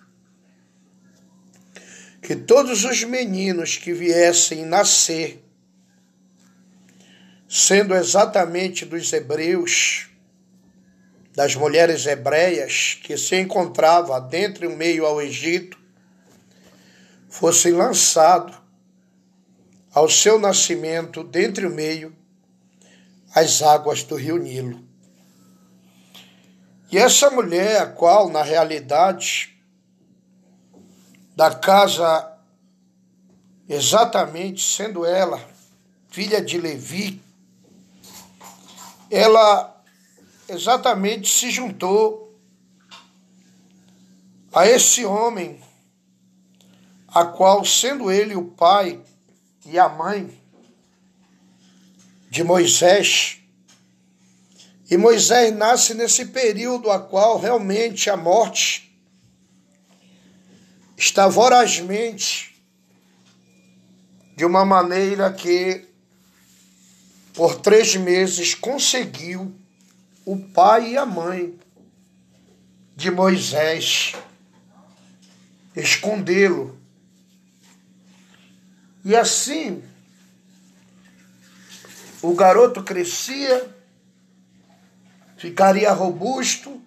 que 2.22 2.36
todos 2.36 2.84
os 2.84 3.02
meninos 3.02 3.76
que 3.76 3.92
viessem 3.92 4.64
nascer, 4.64 5.44
sendo 7.48 7.94
exatamente 7.94 8.86
dos 8.86 9.12
hebreus, 9.12 10.11
das 11.34 11.54
mulheres 11.54 12.06
hebreias 12.06 12.98
que 13.02 13.16
se 13.16 13.36
encontrava 13.36 14.20
dentro 14.20 14.70
e 14.70 14.76
meio 14.76 15.06
ao 15.06 15.20
Egito, 15.20 15.78
fossem 17.28 17.72
lançados 17.72 18.54
ao 19.92 20.08
seu 20.08 20.38
nascimento 20.38 21.24
dentro 21.24 21.66
e 21.66 21.72
meio 21.72 22.14
às 23.34 23.62
águas 23.62 24.02
do 24.02 24.16
rio 24.16 24.36
Nilo. 24.36 24.82
E 26.90 26.98
essa 26.98 27.30
mulher, 27.30 27.80
a 27.80 27.86
qual 27.86 28.28
na 28.28 28.42
realidade 28.42 29.58
da 31.34 31.54
casa, 31.54 32.36
exatamente 33.66 34.62
sendo 34.62 35.06
ela 35.06 35.42
filha 36.10 36.42
de 36.42 36.58
Levi, 36.58 37.22
ela 39.10 39.81
exatamente 40.52 41.28
se 41.28 41.50
juntou 41.50 42.38
a 44.52 44.66
esse 44.66 45.04
homem, 45.04 45.60
a 47.08 47.24
qual, 47.24 47.64
sendo 47.64 48.10
ele 48.10 48.36
o 48.36 48.44
pai 48.44 49.00
e 49.64 49.78
a 49.78 49.88
mãe 49.88 50.38
de 52.28 52.44
Moisés, 52.44 53.38
e 54.90 54.96
Moisés 54.96 55.54
nasce 55.54 55.94
nesse 55.94 56.26
período 56.26 56.90
a 56.90 57.00
qual 57.00 57.38
realmente 57.38 58.10
a 58.10 58.16
morte 58.16 58.94
está 60.98 61.28
vorazmente 61.28 62.62
de 64.36 64.44
uma 64.44 64.66
maneira 64.66 65.32
que 65.32 65.88
por 67.32 67.56
três 67.56 67.96
meses 67.96 68.54
conseguiu 68.54 69.61
o 70.24 70.38
pai 70.38 70.92
e 70.92 70.96
a 70.96 71.04
mãe 71.04 71.58
de 72.94 73.10
Moisés 73.10 74.14
escondê-lo. 75.74 76.78
E 79.04 79.16
assim 79.16 79.82
o 82.22 82.34
garoto 82.34 82.84
crescia, 82.84 83.68
ficaria 85.36 85.92
robusto, 85.92 86.80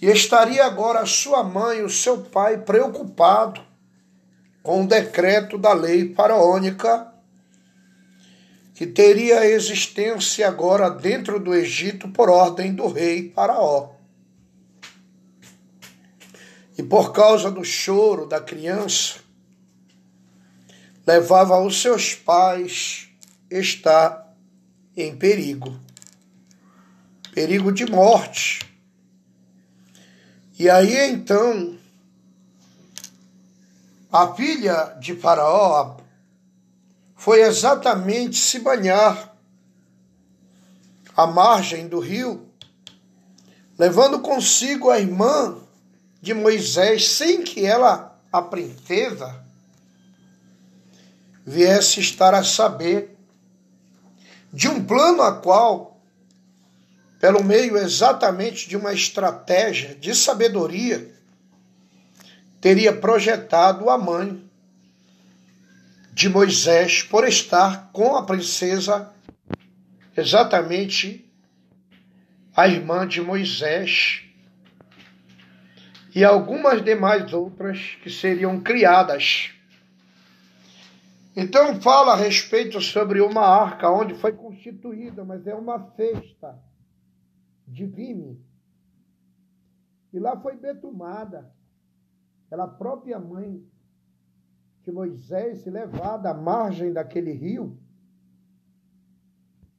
e 0.00 0.06
estaria 0.06 0.64
agora 0.64 1.04
sua 1.06 1.42
mãe 1.42 1.78
e 1.78 1.82
o 1.82 1.90
seu 1.90 2.22
pai 2.22 2.58
preocupado 2.58 3.60
com 4.62 4.82
o 4.82 4.86
decreto 4.86 5.58
da 5.58 5.72
lei 5.72 6.14
faraônica 6.14 7.11
que 8.74 8.86
teria 8.86 9.46
existência 9.46 10.48
agora 10.48 10.90
dentro 10.90 11.38
do 11.38 11.54
Egito 11.54 12.08
por 12.08 12.28
ordem 12.28 12.74
do 12.74 12.88
rei 12.88 13.30
Faraó. 13.34 13.90
E 16.76 16.82
por 16.82 17.12
causa 17.12 17.50
do 17.50 17.64
choro 17.64 18.26
da 18.26 18.40
criança, 18.40 19.20
levava 21.06 21.60
os 21.60 21.80
seus 21.80 22.14
pais 22.14 23.08
estar 23.50 24.34
em 24.96 25.14
perigo 25.14 25.78
perigo 27.32 27.72
de 27.72 27.86
morte 27.86 28.60
E 30.58 30.68
aí 30.68 31.10
então, 31.10 31.76
a 34.12 34.34
filha 34.34 34.96
de 35.00 35.16
Faraó 35.16 35.96
foi 37.22 37.42
exatamente 37.42 38.36
se 38.36 38.58
banhar 38.58 39.32
à 41.16 41.24
margem 41.24 41.86
do 41.86 42.00
rio, 42.00 42.48
levando 43.78 44.18
consigo 44.18 44.90
a 44.90 44.98
irmã 44.98 45.56
de 46.20 46.34
Moisés, 46.34 47.06
sem 47.10 47.44
que 47.44 47.64
ela, 47.64 48.20
a 48.32 48.42
princesa, 48.42 49.40
viesse 51.46 52.00
estar 52.00 52.34
a 52.34 52.42
saber 52.42 53.16
de 54.52 54.66
um 54.66 54.84
plano 54.84 55.22
a 55.22 55.30
qual, 55.30 56.00
pelo 57.20 57.44
meio 57.44 57.78
exatamente 57.78 58.68
de 58.68 58.76
uma 58.76 58.92
estratégia 58.92 59.94
de 59.94 60.12
sabedoria, 60.12 61.14
teria 62.60 62.92
projetado 62.92 63.88
a 63.88 63.96
mãe 63.96 64.50
de 66.12 66.28
Moisés 66.28 67.02
por 67.02 67.26
estar 67.26 67.90
com 67.92 68.16
a 68.16 68.24
princesa, 68.24 69.12
exatamente 70.16 71.30
a 72.54 72.68
irmã 72.68 73.06
de 73.06 73.20
Moisés, 73.20 74.24
e 76.14 76.22
algumas 76.22 76.84
demais 76.84 77.32
outras 77.32 77.96
que 78.02 78.10
seriam 78.10 78.60
criadas 78.60 79.52
então 81.34 81.80
fala 81.80 82.12
a 82.12 82.16
respeito 82.16 82.80
sobre 82.80 83.20
uma 83.20 83.40
arca 83.40 83.90
onde 83.90 84.14
foi 84.14 84.32
constituída, 84.32 85.24
mas 85.24 85.46
é 85.46 85.54
uma 85.54 85.90
cesta 85.92 86.62
de 87.66 87.86
vime. 87.86 88.44
E 90.12 90.18
lá 90.18 90.38
foi 90.38 90.56
betumada 90.56 91.50
pela 92.50 92.68
própria 92.68 93.18
mãe 93.18 93.66
de 94.82 94.90
Moisés, 94.90 95.64
levada 95.64 96.30
à 96.30 96.34
margem 96.34 96.92
daquele 96.92 97.32
rio 97.32 97.78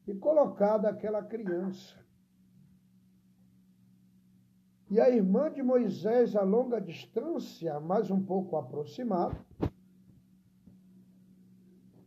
e 0.07 0.13
colocada 0.13 0.89
aquela 0.89 1.21
criança. 1.21 2.01
E 4.89 4.99
a 4.99 5.09
irmã 5.09 5.51
de 5.51 5.63
Moisés, 5.63 6.35
a 6.35 6.43
longa 6.43 6.79
distância, 6.79 7.79
mais 7.79 8.11
um 8.11 8.23
pouco 8.23 8.55
aproximada, 8.55 9.35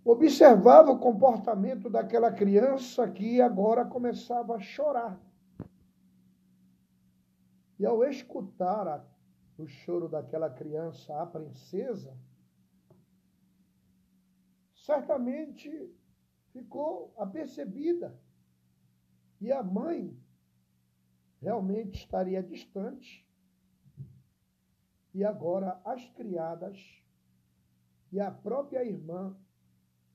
observava 0.04 0.92
o 0.92 0.98
comportamento 0.98 1.90
daquela 1.90 2.30
criança 2.30 3.10
que 3.10 3.40
agora 3.40 3.84
começava 3.84 4.54
a 4.54 4.60
chorar. 4.60 5.20
E 7.78 7.84
ao 7.84 8.04
escutar 8.04 9.04
o 9.58 9.66
choro 9.66 10.08
daquela 10.08 10.48
criança, 10.48 11.20
a 11.20 11.26
princesa, 11.26 12.16
certamente 14.86 15.92
ficou 16.52 17.12
apercebida. 17.18 18.16
E 19.40 19.50
a 19.50 19.62
mãe 19.62 20.16
realmente 21.42 21.98
estaria 21.98 22.40
distante. 22.40 23.26
E 25.12 25.24
agora 25.24 25.80
as 25.84 26.08
criadas 26.10 26.78
e 28.12 28.20
a 28.20 28.30
própria 28.30 28.84
irmã 28.84 29.36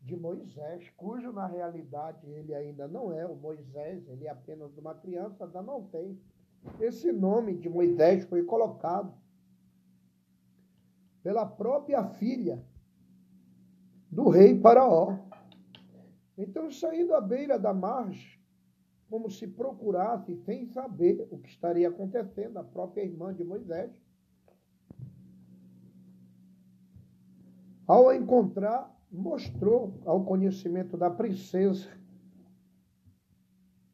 de 0.02 0.16
Moisés, 0.16 0.90
cujo 0.92 1.32
na 1.34 1.46
realidade 1.46 2.26
ele 2.28 2.56
ainda 2.56 2.88
não 2.88 3.12
é 3.12 3.26
o 3.26 3.36
Moisés, 3.36 4.08
ele 4.08 4.26
é 4.26 4.30
apenas 4.30 4.76
uma 4.78 4.96
criança, 4.96 5.44
ainda 5.44 5.62
não 5.62 5.84
tem. 5.84 6.20
Esse 6.80 7.12
nome 7.12 7.58
de 7.58 7.70
Moisés 7.70 8.24
foi 8.26 8.44
colocado 8.44 9.14
pela 11.22 11.46
própria 11.46 12.04
filha 12.14 12.66
do 14.12 14.30
rei 14.30 14.60
Paraó. 14.60 15.18
Então, 16.38 16.70
saindo 16.70 17.16
à 17.16 17.22
beira 17.22 17.58
da 17.58 17.74
margem, 17.74 18.40
como 19.10 19.30
se 19.30 19.48
procurasse, 19.48 20.36
sem 20.44 20.66
saber 20.68 21.28
o 21.32 21.38
que 21.38 21.50
estaria 21.50 21.88
acontecendo, 21.88 22.58
a 22.58 22.64
própria 22.64 23.04
irmã 23.04 23.34
de 23.34 23.44
Moisés, 23.44 23.92
ao 27.88 28.14
encontrar 28.14 28.90
mostrou 29.12 30.02
ao 30.06 30.24
conhecimento 30.24 30.96
da 30.96 31.10
princesa 31.10 31.90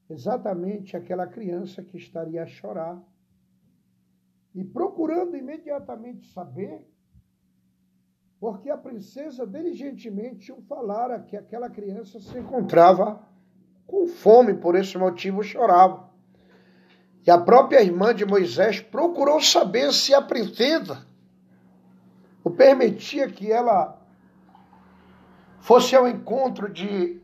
exatamente 0.09 0.95
aquela 0.95 1.27
criança 1.27 1.83
que 1.83 1.97
estaria 1.97 2.43
a 2.43 2.47
chorar. 2.47 3.03
E 4.53 4.63
procurando 4.63 5.35
imediatamente 5.35 6.27
saber, 6.31 6.87
porque 8.39 8.69
a 8.69 8.77
princesa 8.77 9.45
diligentemente 9.45 10.51
o 10.51 10.61
falara 10.61 11.19
que 11.19 11.35
aquela 11.35 11.69
criança 11.69 12.19
se 12.19 12.37
encontrava 12.37 13.19
com 13.85 14.07
fome, 14.07 14.53
por 14.53 14.75
esse 14.75 14.97
motivo 14.97 15.41
chorava. 15.41 16.09
E 17.25 17.31
a 17.31 17.37
própria 17.37 17.81
irmã 17.81 18.13
de 18.13 18.25
Moisés 18.25 18.79
procurou 18.79 19.41
saber 19.41 19.91
se 19.91 20.13
a 20.13 20.21
princesa 20.21 21.05
o 22.43 22.51
permitia 22.51 23.27
que 23.27 23.51
ela 23.51 23.99
fosse 25.59 25.95
ao 25.95 26.07
encontro 26.07 26.71
de 26.71 27.19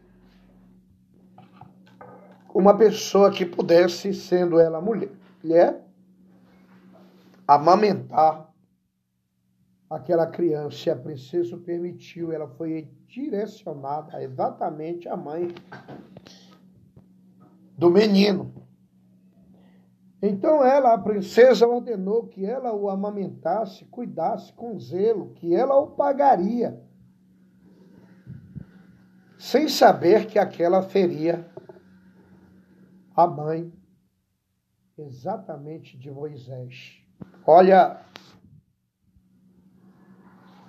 uma 2.53 2.77
pessoa 2.77 3.31
que 3.31 3.45
pudesse, 3.45 4.13
sendo 4.13 4.59
ela 4.59 4.81
mulher, 4.81 5.85
amamentar 7.47 8.52
aquela 9.95 10.27
criança. 10.27 10.91
A 10.91 10.95
princesa 10.95 11.57
permitiu, 11.57 12.31
ela 12.31 12.47
foi 12.47 12.89
direcionada 13.07 14.21
exatamente 14.23 15.07
à 15.07 15.15
mãe 15.15 15.53
do 17.77 17.89
menino. 17.89 18.53
Então 20.21 20.63
ela, 20.63 20.93
a 20.93 20.97
princesa, 20.97 21.67
ordenou 21.67 22.27
que 22.27 22.45
ela 22.45 22.73
o 22.73 22.89
amamentasse, 22.89 23.85
cuidasse 23.85 24.53
com 24.53 24.79
zelo, 24.79 25.33
que 25.33 25.53
ela 25.53 25.75
o 25.77 25.87
pagaria 25.87 26.81
sem 29.43 29.67
saber 29.67 30.25
que 30.27 30.39
aquela 30.39 30.81
feria 30.81 31.45
a 33.13 33.27
mãe 33.27 33.73
exatamente 34.97 35.97
de 35.97 36.09
Moisés. 36.09 37.03
Olha, 37.45 37.99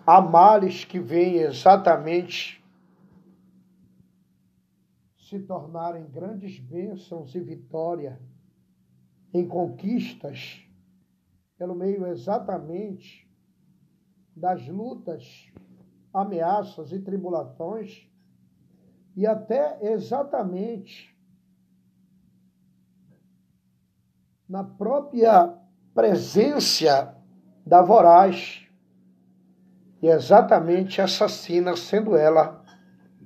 há 0.06 0.20
males 0.20 0.84
que 0.84 0.98
vêm 0.98 1.36
exatamente 1.36 2.62
se 5.16 5.38
tornarem 5.40 6.06
grandes 6.10 6.58
bênçãos 6.58 7.34
e 7.34 7.40
vitória 7.40 8.20
em 9.32 9.46
conquistas 9.48 10.62
pelo 11.56 11.74
meio 11.74 12.06
exatamente 12.06 13.28
das 14.36 14.66
lutas, 14.68 15.50
ameaças 16.12 16.92
e 16.92 17.00
tribulações 17.00 18.08
e 19.16 19.26
até 19.26 19.78
exatamente 19.92 21.16
na 24.48 24.62
própria 24.62 25.56
presença 25.94 27.16
da 27.64 27.80
voraz 27.80 28.63
e 30.04 30.08
exatamente 30.08 31.00
assassina, 31.00 31.74
sendo 31.78 32.14
ela 32.14 32.62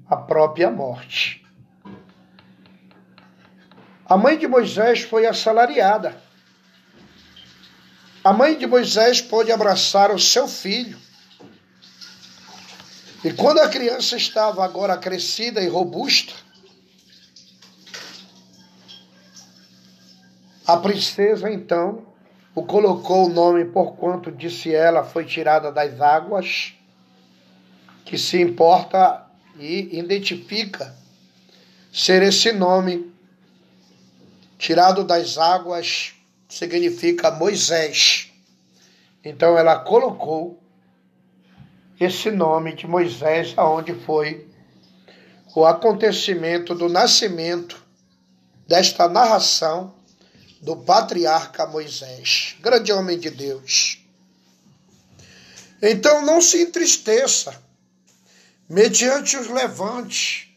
a 0.08 0.16
própria 0.16 0.70
morte. 0.70 1.44
A 4.06 4.16
mãe 4.16 4.38
de 4.38 4.46
Moisés 4.46 5.02
foi 5.02 5.26
assalariada. 5.26 6.22
A 8.22 8.32
mãe 8.32 8.56
de 8.56 8.64
Moisés 8.64 9.20
pôde 9.20 9.50
abraçar 9.50 10.12
o 10.12 10.20
seu 10.20 10.46
filho 10.46 10.96
e 13.24 13.32
quando 13.32 13.58
a 13.58 13.68
criança 13.68 14.16
estava 14.16 14.64
agora 14.64 14.96
crescida 14.96 15.60
e 15.60 15.66
robusta, 15.66 16.32
a 20.64 20.76
princesa 20.76 21.50
então 21.50 22.07
o 22.58 22.66
colocou 22.66 23.26
o 23.26 23.28
nome 23.28 23.66
por 23.66 23.92
quanto 23.92 24.32
disse 24.32 24.74
ela 24.74 25.04
foi 25.04 25.24
tirada 25.24 25.70
das 25.70 26.00
águas, 26.00 26.74
que 28.04 28.18
se 28.18 28.42
importa 28.42 29.24
e 29.56 29.96
identifica 29.96 30.92
ser 31.92 32.20
esse 32.20 32.50
nome 32.50 33.14
tirado 34.58 35.04
das 35.04 35.38
águas 35.38 36.14
significa 36.48 37.30
Moisés. 37.30 38.32
Então 39.24 39.56
ela 39.56 39.78
colocou 39.78 40.60
esse 42.00 42.28
nome 42.28 42.74
de 42.74 42.88
Moisés, 42.88 43.54
aonde 43.56 43.94
foi 43.94 44.48
o 45.54 45.64
acontecimento 45.64 46.74
do 46.74 46.88
nascimento 46.88 47.80
desta 48.66 49.08
narração 49.08 49.94
do 50.60 50.76
patriarca 50.76 51.66
Moisés, 51.66 52.56
grande 52.60 52.92
homem 52.92 53.18
de 53.18 53.30
Deus. 53.30 53.98
Então 55.80 56.22
não 56.22 56.40
se 56.40 56.62
entristeça, 56.62 57.54
mediante 58.68 59.36
os 59.36 59.48
levantes, 59.48 60.48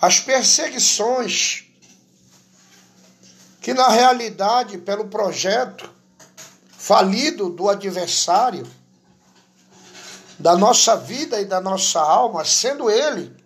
as 0.00 0.20
perseguições, 0.20 1.64
que 3.60 3.74
na 3.74 3.88
realidade, 3.88 4.78
pelo 4.78 5.08
projeto 5.08 5.90
falido 6.70 7.50
do 7.50 7.68
adversário, 7.68 8.66
da 10.38 10.56
nossa 10.56 10.96
vida 10.96 11.40
e 11.40 11.44
da 11.44 11.60
nossa 11.60 12.00
alma, 12.00 12.44
sendo 12.44 12.90
ele 12.90 13.40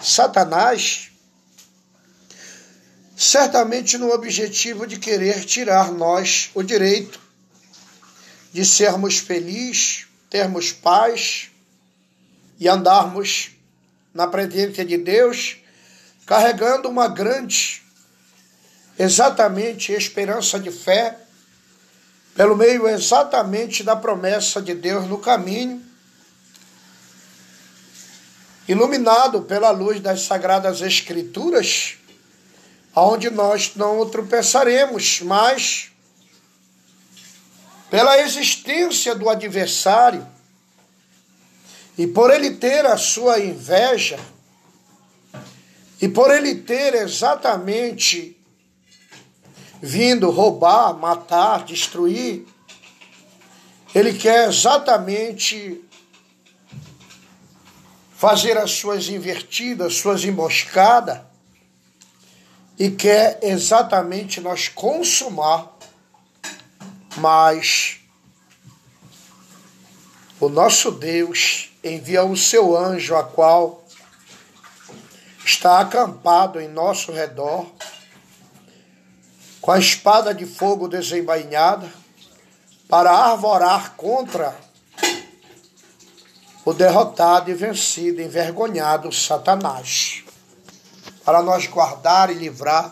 Satanás, 0.00 1.10
certamente 3.18 3.98
no 3.98 4.12
objetivo 4.12 4.86
de 4.86 4.96
querer 4.96 5.44
tirar 5.44 5.90
nós 5.90 6.50
o 6.54 6.62
direito 6.62 7.18
de 8.52 8.64
sermos 8.64 9.18
felizes, 9.18 10.06
termos 10.30 10.70
paz 10.70 11.50
e 12.60 12.68
andarmos 12.68 13.50
na 14.14 14.28
presença 14.28 14.84
de 14.84 14.96
Deus, 14.96 15.56
carregando 16.24 16.88
uma 16.88 17.08
grande, 17.08 17.82
exatamente, 18.96 19.92
esperança 19.92 20.60
de 20.60 20.70
fé 20.70 21.18
pelo 22.36 22.56
meio 22.56 22.86
exatamente 22.86 23.82
da 23.82 23.96
promessa 23.96 24.62
de 24.62 24.74
Deus 24.74 25.08
no 25.08 25.18
caminho, 25.18 25.84
iluminado 28.68 29.42
pela 29.42 29.70
luz 29.70 29.98
das 29.98 30.22
sagradas 30.22 30.80
Escrituras, 30.80 31.98
onde 33.00 33.30
nós 33.30 33.72
não 33.76 34.08
tropeçaremos, 34.08 35.20
mas 35.22 35.90
pela 37.90 38.20
existência 38.20 39.14
do 39.14 39.28
adversário 39.28 40.26
e 41.96 42.06
por 42.06 42.30
ele 42.30 42.52
ter 42.52 42.84
a 42.86 42.96
sua 42.96 43.40
inveja 43.40 44.18
e 46.00 46.08
por 46.08 46.30
ele 46.30 46.56
ter 46.56 46.94
exatamente 46.94 48.36
vindo 49.80 50.30
roubar, 50.30 50.94
matar, 50.94 51.64
destruir. 51.64 52.46
Ele 53.94 54.12
quer 54.12 54.48
exatamente 54.48 55.82
fazer 58.14 58.56
as 58.58 58.72
suas 58.72 59.08
invertidas, 59.08 59.96
suas 59.96 60.24
emboscadas, 60.24 61.20
e 62.78 62.90
quer 62.90 63.38
exatamente 63.42 64.40
nós 64.40 64.68
consumar, 64.68 65.76
mas 67.16 68.00
o 70.40 70.48
nosso 70.48 70.92
Deus 70.92 71.70
envia 71.82 72.24
o 72.24 72.36
seu 72.36 72.76
anjo, 72.76 73.16
a 73.16 73.24
qual 73.24 73.84
está 75.44 75.80
acampado 75.80 76.60
em 76.60 76.68
nosso 76.68 77.10
redor 77.10 77.66
com 79.60 79.72
a 79.72 79.78
espada 79.78 80.32
de 80.32 80.46
fogo 80.46 80.88
desembainhada, 80.88 81.92
para 82.88 83.10
arvorar 83.10 83.96
contra 83.96 84.56
o 86.64 86.72
derrotado 86.72 87.50
e 87.50 87.54
vencido, 87.54 88.22
envergonhado 88.22 89.12
Satanás, 89.12 90.24
para 91.28 91.42
nós 91.42 91.66
guardar 91.66 92.30
e 92.30 92.34
livrar 92.34 92.90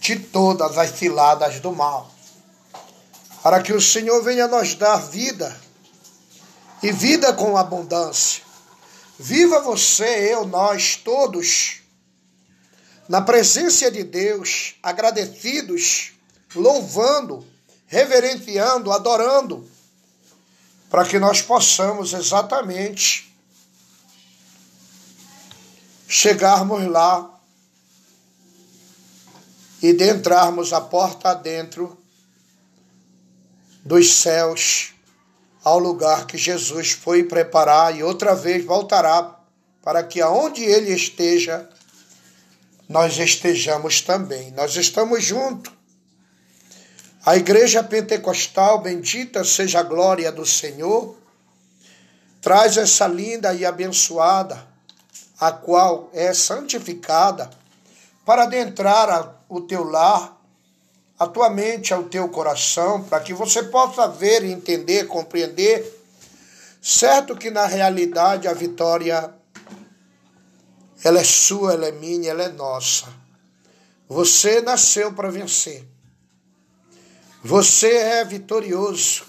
de 0.00 0.18
todas 0.18 0.76
as 0.76 0.98
ciladas 0.98 1.60
do 1.60 1.70
mal, 1.70 2.12
para 3.40 3.62
que 3.62 3.72
o 3.72 3.80
Senhor 3.80 4.20
venha 4.20 4.48
nos 4.48 4.74
dar 4.74 4.96
vida 4.96 5.56
e 6.82 6.90
vida 6.90 7.32
com 7.32 7.56
abundância. 7.56 8.42
Viva 9.16 9.60
você, 9.60 10.34
eu, 10.34 10.44
nós, 10.44 10.96
todos 10.96 11.82
na 13.08 13.22
presença 13.22 13.88
de 13.92 14.02
Deus, 14.02 14.74
agradecidos, 14.82 16.14
louvando, 16.52 17.46
reverenciando, 17.86 18.90
adorando, 18.90 19.64
para 20.90 21.04
que 21.04 21.20
nós 21.20 21.40
possamos 21.40 22.12
exatamente 22.12 23.32
chegarmos 26.14 26.86
lá 26.86 27.28
e 29.82 29.90
entrarmos 29.90 30.72
a 30.72 30.80
porta 30.80 31.30
adentro 31.30 31.98
dos 33.84 34.14
céus 34.14 34.94
ao 35.64 35.76
lugar 35.76 36.24
que 36.28 36.38
Jesus 36.38 36.92
foi 36.92 37.24
preparar 37.24 37.96
e 37.96 38.04
outra 38.04 38.32
vez 38.32 38.64
voltará 38.64 39.40
para 39.82 40.04
que 40.04 40.20
aonde 40.20 40.62
ele 40.62 40.92
esteja 40.92 41.68
nós 42.88 43.18
estejamos 43.18 44.00
também. 44.00 44.52
Nós 44.52 44.76
estamos 44.76 45.24
juntos. 45.24 45.72
A 47.26 47.36
Igreja 47.36 47.82
Pentecostal, 47.82 48.80
bendita 48.80 49.42
seja 49.42 49.80
a 49.80 49.82
glória 49.82 50.30
do 50.30 50.46
Senhor, 50.46 51.16
traz 52.40 52.76
essa 52.76 53.08
linda 53.08 53.52
e 53.52 53.66
abençoada, 53.66 54.73
a 55.40 55.52
qual 55.52 56.10
é 56.12 56.32
santificada, 56.32 57.50
para 58.24 58.44
adentrar 58.44 59.42
o 59.48 59.60
teu 59.60 59.84
lar, 59.84 60.40
a 61.18 61.26
tua 61.26 61.50
mente, 61.50 61.92
ao 61.92 62.04
teu 62.04 62.28
coração, 62.28 63.04
para 63.04 63.20
que 63.20 63.32
você 63.32 63.62
possa 63.62 64.08
ver, 64.08 64.44
entender, 64.44 65.06
compreender. 65.06 66.02
Certo 66.82 67.36
que 67.36 67.50
na 67.50 67.66
realidade 67.66 68.48
a 68.48 68.52
vitória 68.52 69.32
ela 71.02 71.20
é 71.20 71.24
sua, 71.24 71.74
ela 71.74 71.86
é 71.86 71.92
minha, 71.92 72.30
ela 72.30 72.44
é 72.44 72.48
nossa. 72.48 73.06
Você 74.08 74.60
nasceu 74.60 75.12
para 75.12 75.30
vencer. 75.30 75.86
Você 77.42 77.94
é 77.94 78.24
vitorioso. 78.24 79.24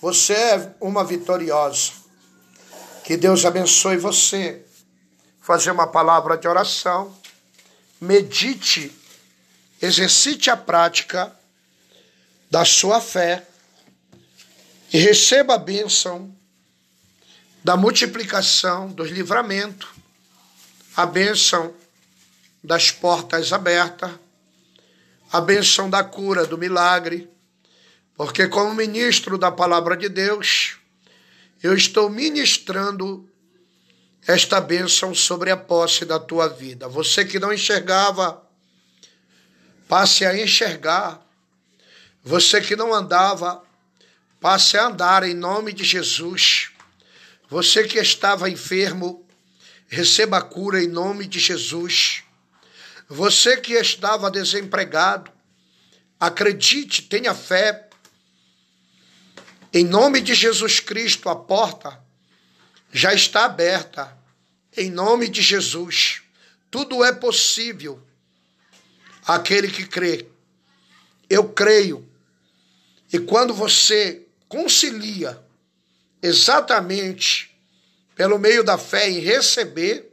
Você 0.00 0.32
é 0.32 0.74
uma 0.80 1.04
vitoriosa. 1.04 1.92
Que 3.04 3.16
Deus 3.16 3.44
abençoe 3.44 3.96
você. 3.96 4.65
Fazer 5.46 5.70
uma 5.70 5.86
palavra 5.86 6.36
de 6.36 6.48
oração. 6.48 7.16
Medite, 8.00 8.92
exercite 9.80 10.50
a 10.50 10.56
prática 10.56 11.32
da 12.50 12.64
sua 12.64 13.00
fé 13.00 13.46
e 14.92 14.98
receba 14.98 15.54
a 15.54 15.58
bênção 15.58 16.34
da 17.62 17.76
multiplicação, 17.76 18.88
dos 18.88 19.10
livramentos 19.10 19.88
a 20.96 21.04
bênção 21.04 21.74
das 22.64 22.90
portas 22.90 23.52
abertas, 23.52 24.10
a 25.30 25.42
bênção 25.42 25.90
da 25.90 26.02
cura, 26.02 26.46
do 26.46 26.56
milagre, 26.56 27.28
porque, 28.16 28.48
como 28.48 28.74
ministro 28.74 29.36
da 29.36 29.52
palavra 29.52 29.94
de 29.94 30.08
Deus, 30.08 30.78
eu 31.62 31.76
estou 31.76 32.08
ministrando 32.08 33.28
esta 34.26 34.60
bênção 34.60 35.14
sobre 35.14 35.50
a 35.50 35.56
posse 35.56 36.04
da 36.04 36.18
tua 36.18 36.48
vida. 36.48 36.88
Você 36.88 37.24
que 37.24 37.38
não 37.38 37.52
enxergava, 37.52 38.42
passe 39.88 40.26
a 40.26 40.36
enxergar. 40.36 41.24
Você 42.24 42.60
que 42.60 42.74
não 42.74 42.92
andava, 42.92 43.62
passe 44.40 44.76
a 44.76 44.86
andar 44.86 45.22
em 45.22 45.34
nome 45.34 45.72
de 45.72 45.84
Jesus. 45.84 46.70
Você 47.48 47.84
que 47.84 47.98
estava 47.98 48.50
enfermo, 48.50 49.24
receba 49.86 50.38
a 50.38 50.42
cura 50.42 50.82
em 50.82 50.88
nome 50.88 51.26
de 51.26 51.38
Jesus. 51.38 52.24
Você 53.08 53.56
que 53.58 53.74
estava 53.74 54.28
desempregado, 54.28 55.30
acredite, 56.18 57.02
tenha 57.02 57.32
fé. 57.32 57.88
Em 59.72 59.84
nome 59.84 60.20
de 60.20 60.34
Jesus 60.34 60.80
Cristo, 60.80 61.28
a 61.28 61.36
porta 61.36 62.04
já 62.92 63.12
está 63.12 63.44
aberta. 63.44 64.15
Em 64.76 64.90
nome 64.90 65.28
de 65.28 65.40
Jesus, 65.40 66.20
tudo 66.70 67.02
é 67.02 67.12
possível. 67.12 68.02
Aquele 69.26 69.68
que 69.68 69.86
crê. 69.86 70.26
Eu 71.30 71.48
creio. 71.48 72.06
E 73.12 73.18
quando 73.18 73.54
você 73.54 74.26
concilia 74.48 75.42
exatamente 76.22 77.56
pelo 78.14 78.38
meio 78.38 78.62
da 78.62 78.76
fé 78.76 79.08
em 79.08 79.18
receber, 79.18 80.12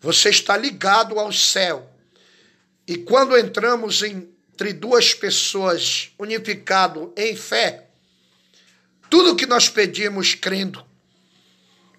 você 0.00 0.30
está 0.30 0.56
ligado 0.56 1.18
ao 1.18 1.32
céu. 1.32 1.88
E 2.86 2.96
quando 2.96 3.38
entramos 3.38 4.02
entre 4.02 4.72
duas 4.72 5.14
pessoas 5.14 6.10
unificado 6.18 7.12
em 7.16 7.36
fé, 7.36 7.86
tudo 9.08 9.36
que 9.36 9.46
nós 9.46 9.68
pedimos 9.68 10.34
crendo, 10.34 10.84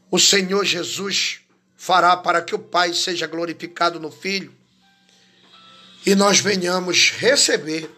o 0.10 0.20
Senhor 0.20 0.66
Jesus 0.66 1.41
fará 1.82 2.16
para 2.16 2.44
que 2.44 2.54
o 2.54 2.60
Pai 2.60 2.94
seja 2.94 3.26
glorificado 3.26 4.00
no 4.00 4.12
Filho. 4.12 4.54
e 6.06 6.14
nós 6.14 6.40
venhamos 6.40 7.10
receber 7.10 7.90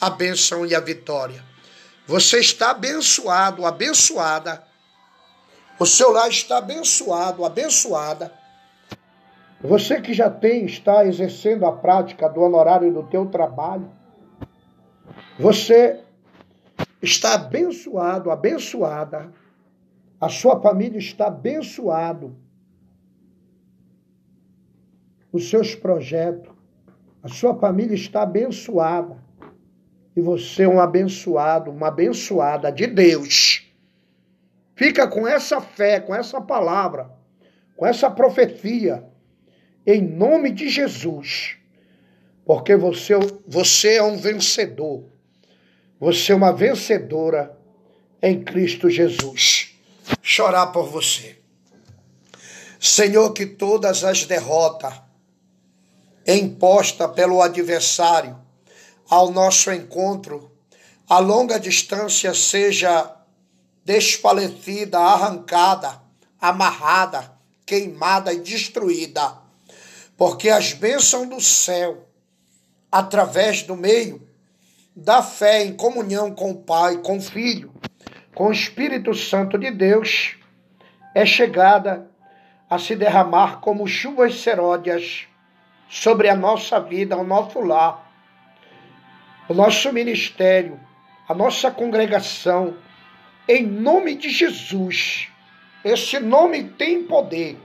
a 0.00 0.10
bênção 0.10 0.66
e 0.66 0.74
a 0.74 0.80
vitória. 0.80 1.40
Você 2.04 2.40
está 2.40 2.70
abençoado, 2.70 3.64
abençoada. 3.64 4.64
O 5.78 5.86
seu 5.86 6.10
lar 6.10 6.28
está 6.28 6.58
abençoado, 6.58 7.44
abençoada. 7.44 8.32
Você 9.60 10.00
que 10.00 10.12
já 10.12 10.28
tem, 10.28 10.66
está 10.66 11.06
exercendo 11.06 11.64
a 11.64 11.70
prática 11.70 12.28
do 12.28 12.40
honorário 12.40 12.92
do 12.92 13.04
teu 13.04 13.26
trabalho. 13.26 13.88
Você 15.38 16.00
está 17.00 17.34
abençoado, 17.34 18.32
abençoada. 18.32 19.32
A 20.20 20.28
sua 20.28 20.60
família 20.60 20.98
está 20.98 21.28
abençoado. 21.28 22.45
Os 25.32 25.50
seus 25.50 25.74
projetos, 25.74 26.52
a 27.22 27.28
sua 27.28 27.58
família 27.58 27.94
está 27.94 28.22
abençoada. 28.22 29.16
E 30.16 30.20
você 30.20 30.62
é 30.62 30.68
um 30.68 30.80
abençoado, 30.80 31.70
uma 31.70 31.88
abençoada 31.88 32.70
de 32.72 32.86
Deus. 32.86 33.66
Fica 34.74 35.08
com 35.08 35.26
essa 35.26 35.60
fé, 35.60 36.00
com 36.00 36.14
essa 36.14 36.40
palavra, 36.40 37.10
com 37.76 37.86
essa 37.86 38.10
profecia, 38.10 39.04
em 39.86 40.00
nome 40.00 40.50
de 40.50 40.68
Jesus. 40.68 41.56
Porque 42.44 42.76
você, 42.76 43.14
você 43.46 43.96
é 43.96 44.02
um 44.02 44.16
vencedor. 44.16 45.04
Você 45.98 46.32
é 46.32 46.34
uma 46.34 46.52
vencedora 46.52 47.58
em 48.22 48.42
Cristo 48.42 48.88
Jesus. 48.88 49.74
Chorar 50.22 50.68
por 50.68 50.86
você. 50.88 51.38
Senhor, 52.78 53.32
que 53.32 53.46
todas 53.46 54.04
as 54.04 54.24
derrotas 54.24 55.05
impostas 56.26 57.10
pelo 57.12 57.40
adversário 57.40 58.36
ao 59.08 59.30
nosso 59.30 59.70
encontro, 59.70 60.50
a 61.08 61.18
longa 61.18 61.60
distância 61.60 62.34
seja 62.34 63.14
desfalecida, 63.84 64.98
arrancada, 64.98 66.00
amarrada, 66.40 67.32
queimada 67.64 68.32
e 68.32 68.40
destruída. 68.40 69.38
Porque 70.16 70.48
as 70.48 70.72
bênçãos 70.72 71.28
do 71.28 71.40
céu, 71.40 72.08
através 72.90 73.62
do 73.62 73.76
meio 73.76 74.26
da 74.94 75.22
fé 75.22 75.62
em 75.62 75.74
comunhão 75.74 76.34
com 76.34 76.50
o 76.50 76.62
Pai, 76.62 76.98
com 76.98 77.18
o 77.18 77.22
Filho, 77.22 77.72
com 78.34 78.48
o 78.48 78.52
Espírito 78.52 79.14
Santo 79.14 79.56
de 79.58 79.70
Deus, 79.70 80.36
é 81.14 81.24
chegada 81.24 82.10
a 82.68 82.78
se 82.78 82.96
derramar 82.96 83.60
como 83.60 83.86
chuvas 83.86 84.40
seródias 84.40 85.28
sobre 85.88 86.28
a 86.28 86.36
nossa 86.36 86.80
vida, 86.80 87.16
o 87.16 87.24
nosso 87.24 87.60
lar, 87.60 88.10
o 89.48 89.54
nosso 89.54 89.92
ministério, 89.92 90.80
a 91.28 91.34
nossa 91.34 91.70
congregação, 91.70 92.76
em 93.48 93.64
nome 93.64 94.14
de 94.14 94.28
Jesus. 94.28 95.28
Esse 95.84 96.18
nome 96.18 96.64
tem 96.64 97.04
poder, 97.04 97.58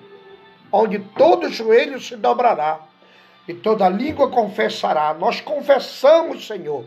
onde 0.71 0.99
todo 0.99 1.49
joelho 1.49 1.99
se 1.99 2.15
dobrará 2.15 2.81
e 3.47 3.53
toda 3.53 3.89
língua 3.89 4.29
confessará. 4.29 5.13
Nós 5.13 5.41
confessamos, 5.41 6.45
Senhor, 6.45 6.85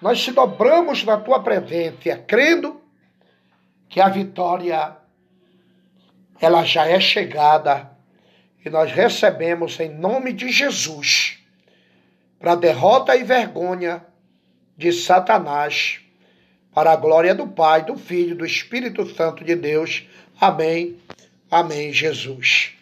nós 0.00 0.20
se 0.20 0.32
dobramos 0.32 1.04
na 1.04 1.16
tua 1.16 1.40
presença, 1.40 2.16
crendo 2.26 2.80
que 3.88 4.00
a 4.00 4.08
vitória 4.08 4.96
ela 6.40 6.64
já 6.64 6.86
é 6.86 6.98
chegada 6.98 7.91
e 8.64 8.70
nós 8.70 8.92
recebemos 8.92 9.78
em 9.80 9.88
nome 9.88 10.32
de 10.32 10.50
Jesus 10.50 11.38
para 12.38 12.54
derrota 12.56 13.16
e 13.16 13.22
vergonha 13.22 14.04
de 14.76 14.92
Satanás, 14.92 16.00
para 16.74 16.92
a 16.92 16.96
glória 16.96 17.34
do 17.34 17.46
Pai, 17.46 17.84
do 17.84 17.96
Filho, 17.96 18.34
do 18.34 18.44
Espírito 18.44 19.06
Santo 19.14 19.44
de 19.44 19.54
Deus. 19.54 20.04
Amém. 20.40 20.98
Amém, 21.48 21.92
Jesus. 21.92 22.72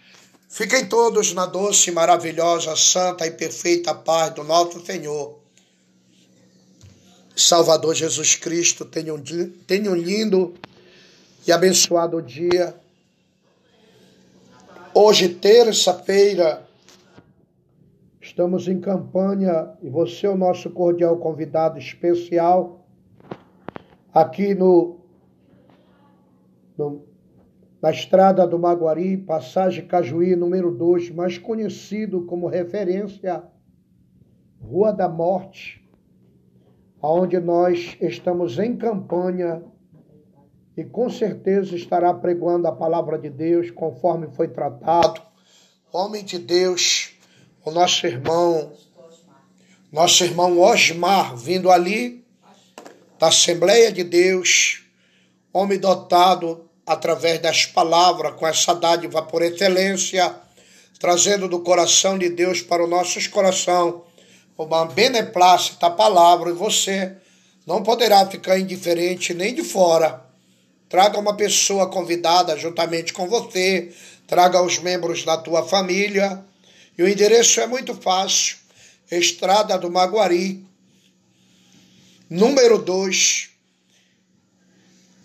Fiquem 0.49 0.87
todos 0.87 1.35
na 1.35 1.45
doce, 1.45 1.91
maravilhosa, 1.91 2.75
santa 2.75 3.27
e 3.27 3.31
perfeita 3.31 3.95
paz 3.95 4.33
do 4.33 4.43
nosso 4.45 4.85
Senhor. 4.85 5.39
Salvador 7.37 7.95
Jesus 7.95 8.35
Cristo, 8.35 8.85
tenham, 8.85 9.23
tenham 9.67 9.93
um 9.93 9.97
lindo 9.97 10.55
e 11.47 11.53
abençoado 11.53 12.23
dia. 12.23 12.75
Hoje, 15.03 15.31
terça-feira, 15.31 16.69
Estamos 18.21 18.69
em 18.69 18.79
campanha 18.79 19.73
e 19.83 19.89
você 19.89 20.27
é 20.27 20.31
o 20.31 20.37
nosso 20.37 20.69
cordial 20.69 21.17
convidado 21.17 21.79
especial 21.79 22.87
aqui 24.13 24.55
no, 24.55 25.01
no 26.77 27.07
na 27.81 27.91
estrada 27.91 28.47
do 28.47 28.59
Maguari, 28.59 29.17
passagem 29.17 29.87
Cajuí 29.87 30.37
número 30.37 30.71
2, 30.71 31.11
mais 31.13 31.39
conhecido 31.39 32.27
como 32.27 32.47
referência 32.47 33.43
Rua 34.61 34.93
da 34.93 35.09
Morte, 35.09 35.83
aonde 37.01 37.41
nós 37.41 37.97
estamos 38.03 38.59
em 38.59 38.77
campanha 38.77 39.63
e 40.77 40.85
com 40.85 41.11
certeza 41.11 41.75
estará 41.75 42.13
pregando 42.15 42.67
a 42.69 42.73
palavra 42.73 43.19
de 43.19 43.29
Deus 43.29 43.71
conforme 43.71 44.29
foi 44.29 44.49
tratado. 44.49 45.21
Homem 45.93 46.25
de 46.25 46.39
Deus, 46.39 47.13
o 47.65 47.71
nosso 47.71 48.07
irmão, 48.07 48.73
nosso 49.93 50.23
irmão 50.25 50.59
Osmar, 50.61 51.37
vindo 51.37 51.71
ali 51.71 52.25
da 53.19 53.29
Assembleia 53.29 53.91
de 53.93 54.05
Deus, 54.05 54.83
homem 55.53 55.79
dotado 55.79 56.69
através 56.87 57.41
das 57.41 57.67
palavras, 57.67 58.35
com 58.35 58.47
essa 58.47 58.75
dádiva 58.75 59.23
por 59.23 59.43
excelência, 59.43 60.35
trazendo 60.99 61.49
do 61.49 61.61
coração 61.61 62.19
de 62.19 62.29
Deus 62.29 62.63
para 62.63 62.85
o 62.85 62.87
nosso 62.87 63.29
coração 63.31 64.05
uma 64.57 64.85
beneplácita 64.85 65.91
palavra, 65.91 66.51
e 66.51 66.53
você 66.53 67.17
não 67.67 67.83
poderá 67.83 68.27
ficar 68.27 68.59
indiferente 68.59 69.33
nem 69.33 69.55
de 69.55 69.63
fora. 69.63 70.30
Traga 70.91 71.21
uma 71.21 71.37
pessoa 71.37 71.89
convidada 71.89 72.59
juntamente 72.59 73.13
com 73.13 73.29
você, 73.29 73.95
traga 74.27 74.61
os 74.61 74.81
membros 74.81 75.25
da 75.25 75.39
tua 75.39 75.65
família, 75.65 76.45
e 76.99 77.03
o 77.05 77.09
endereço 77.09 77.61
é 77.61 77.67
muito 77.69 77.95
fácil: 77.95 78.57
Estrada 79.09 79.79
do 79.79 79.89
Maguari, 79.89 80.67
número 82.29 82.77
2, 82.77 83.51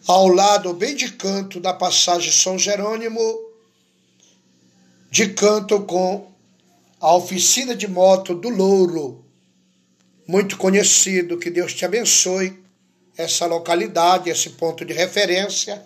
ao 0.05 0.27
lado 0.27 0.71
bem 0.71 0.95
de 0.95 1.11
canto 1.13 1.59
da 1.59 1.73
passagem 1.73 2.31
São 2.31 2.59
Jerônimo, 2.59 3.19
de 5.09 5.29
canto 5.29 5.81
com 5.81 6.31
a 6.99 7.15
oficina 7.15 7.75
de 7.75 7.87
moto 7.87 8.35
do 8.35 8.49
Louro, 8.49 9.25
muito 10.27 10.57
conhecido. 10.57 11.39
Que 11.39 11.49
Deus 11.49 11.73
te 11.73 11.85
abençoe. 11.85 12.64
Essa 13.17 13.45
localidade, 13.45 14.29
esse 14.29 14.51
ponto 14.51 14.83
de 14.83 14.93
referência, 14.93 15.83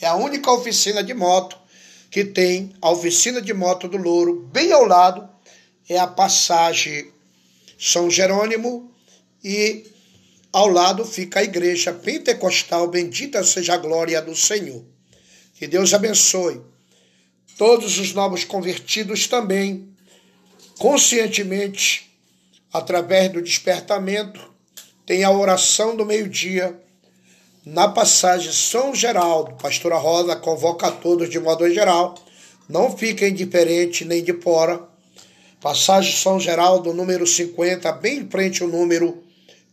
é 0.00 0.06
a 0.06 0.14
única 0.14 0.50
oficina 0.50 1.02
de 1.02 1.12
moto 1.12 1.58
que 2.10 2.24
tem 2.24 2.72
a 2.80 2.90
oficina 2.90 3.40
de 3.42 3.52
moto 3.52 3.88
do 3.88 3.96
Louro, 3.96 4.48
bem 4.52 4.72
ao 4.72 4.84
lado 4.84 5.28
é 5.88 5.98
a 5.98 6.06
passagem 6.06 7.10
São 7.78 8.10
Jerônimo 8.10 8.92
e 9.42 9.86
ao 10.52 10.68
lado 10.68 11.04
fica 11.04 11.40
a 11.40 11.44
igreja 11.44 11.92
pentecostal, 11.92 12.88
bendita 12.88 13.42
seja 13.44 13.74
a 13.74 13.78
glória 13.78 14.20
do 14.20 14.34
Senhor. 14.34 14.84
Que 15.54 15.66
Deus 15.66 15.92
abençoe 15.92 16.60
todos 17.56 17.98
os 17.98 18.14
novos 18.14 18.44
convertidos 18.44 19.26
também, 19.26 19.88
conscientemente, 20.78 22.10
através 22.72 23.32
do 23.32 23.42
despertamento, 23.42 24.52
tem 25.08 25.24
a 25.24 25.30
oração 25.30 25.96
do 25.96 26.04
meio-dia 26.04 26.78
na 27.64 27.88
passagem 27.88 28.52
São 28.52 28.94
Geraldo, 28.94 29.54
pastora 29.54 29.96
Rosa 29.96 30.36
convoca 30.36 30.88
a 30.88 30.92
todos 30.92 31.30
de 31.30 31.40
modo 31.40 31.66
geral, 31.72 32.14
não 32.68 32.94
fiquem 32.94 33.30
indiferente 33.30 34.04
nem 34.04 34.22
de 34.22 34.34
fora. 34.34 34.82
Passagem 35.62 36.14
São 36.14 36.38
Geraldo, 36.38 36.92
número 36.92 37.26
50, 37.26 37.90
bem 37.92 38.18
em 38.18 38.28
frente 38.28 38.62
ao 38.62 38.68
número 38.68 39.22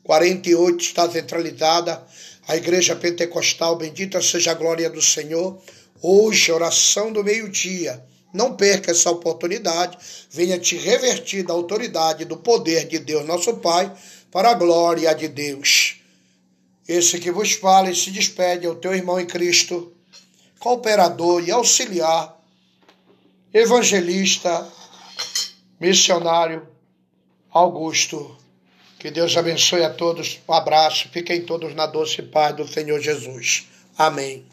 48, 0.05 0.81
está 0.81 1.11
centralizada 1.11 2.01
a 2.47 2.55
Igreja 2.55 2.95
Pentecostal, 2.95 3.75
bendita 3.75 4.21
seja 4.21 4.51
a 4.51 4.53
glória 4.53 4.89
do 4.89 5.01
Senhor. 5.01 5.59
Hoje, 6.01 6.49
oração 6.49 7.11
do 7.11 7.21
meio-dia. 7.21 8.01
Não 8.33 8.55
perca 8.55 8.91
essa 8.91 9.09
oportunidade, 9.11 9.97
venha 10.29 10.59
te 10.59 10.77
revertir 10.77 11.45
da 11.45 11.53
autoridade, 11.53 12.25
do 12.25 12.35
poder 12.35 12.85
de 12.85 12.99
Deus, 12.99 13.25
nosso 13.25 13.55
Pai, 13.55 13.89
para 14.35 14.49
a 14.49 14.53
glória 14.53 15.15
de 15.15 15.29
Deus. 15.29 15.95
Esse 16.85 17.19
que 17.19 17.31
vos 17.31 17.53
fala 17.53 17.89
e 17.89 17.95
se 17.95 18.11
despede 18.11 18.65
é 18.65 18.69
o 18.69 18.75
teu 18.75 18.93
irmão 18.93 19.17
em 19.17 19.25
Cristo, 19.25 19.93
cooperador 20.59 21.41
e 21.47 21.51
auxiliar, 21.51 22.37
evangelista, 23.53 24.69
missionário, 25.79 26.67
Augusto. 27.49 28.35
Que 28.99 29.09
Deus 29.09 29.37
abençoe 29.37 29.85
a 29.85 29.93
todos. 29.93 30.41
Um 30.45 30.51
abraço. 30.51 31.07
Fiquem 31.13 31.45
todos 31.45 31.73
na 31.73 31.85
doce 31.85 32.21
paz 32.21 32.53
do 32.57 32.67
Senhor 32.67 32.99
Jesus. 32.99 33.69
Amém. 33.97 34.45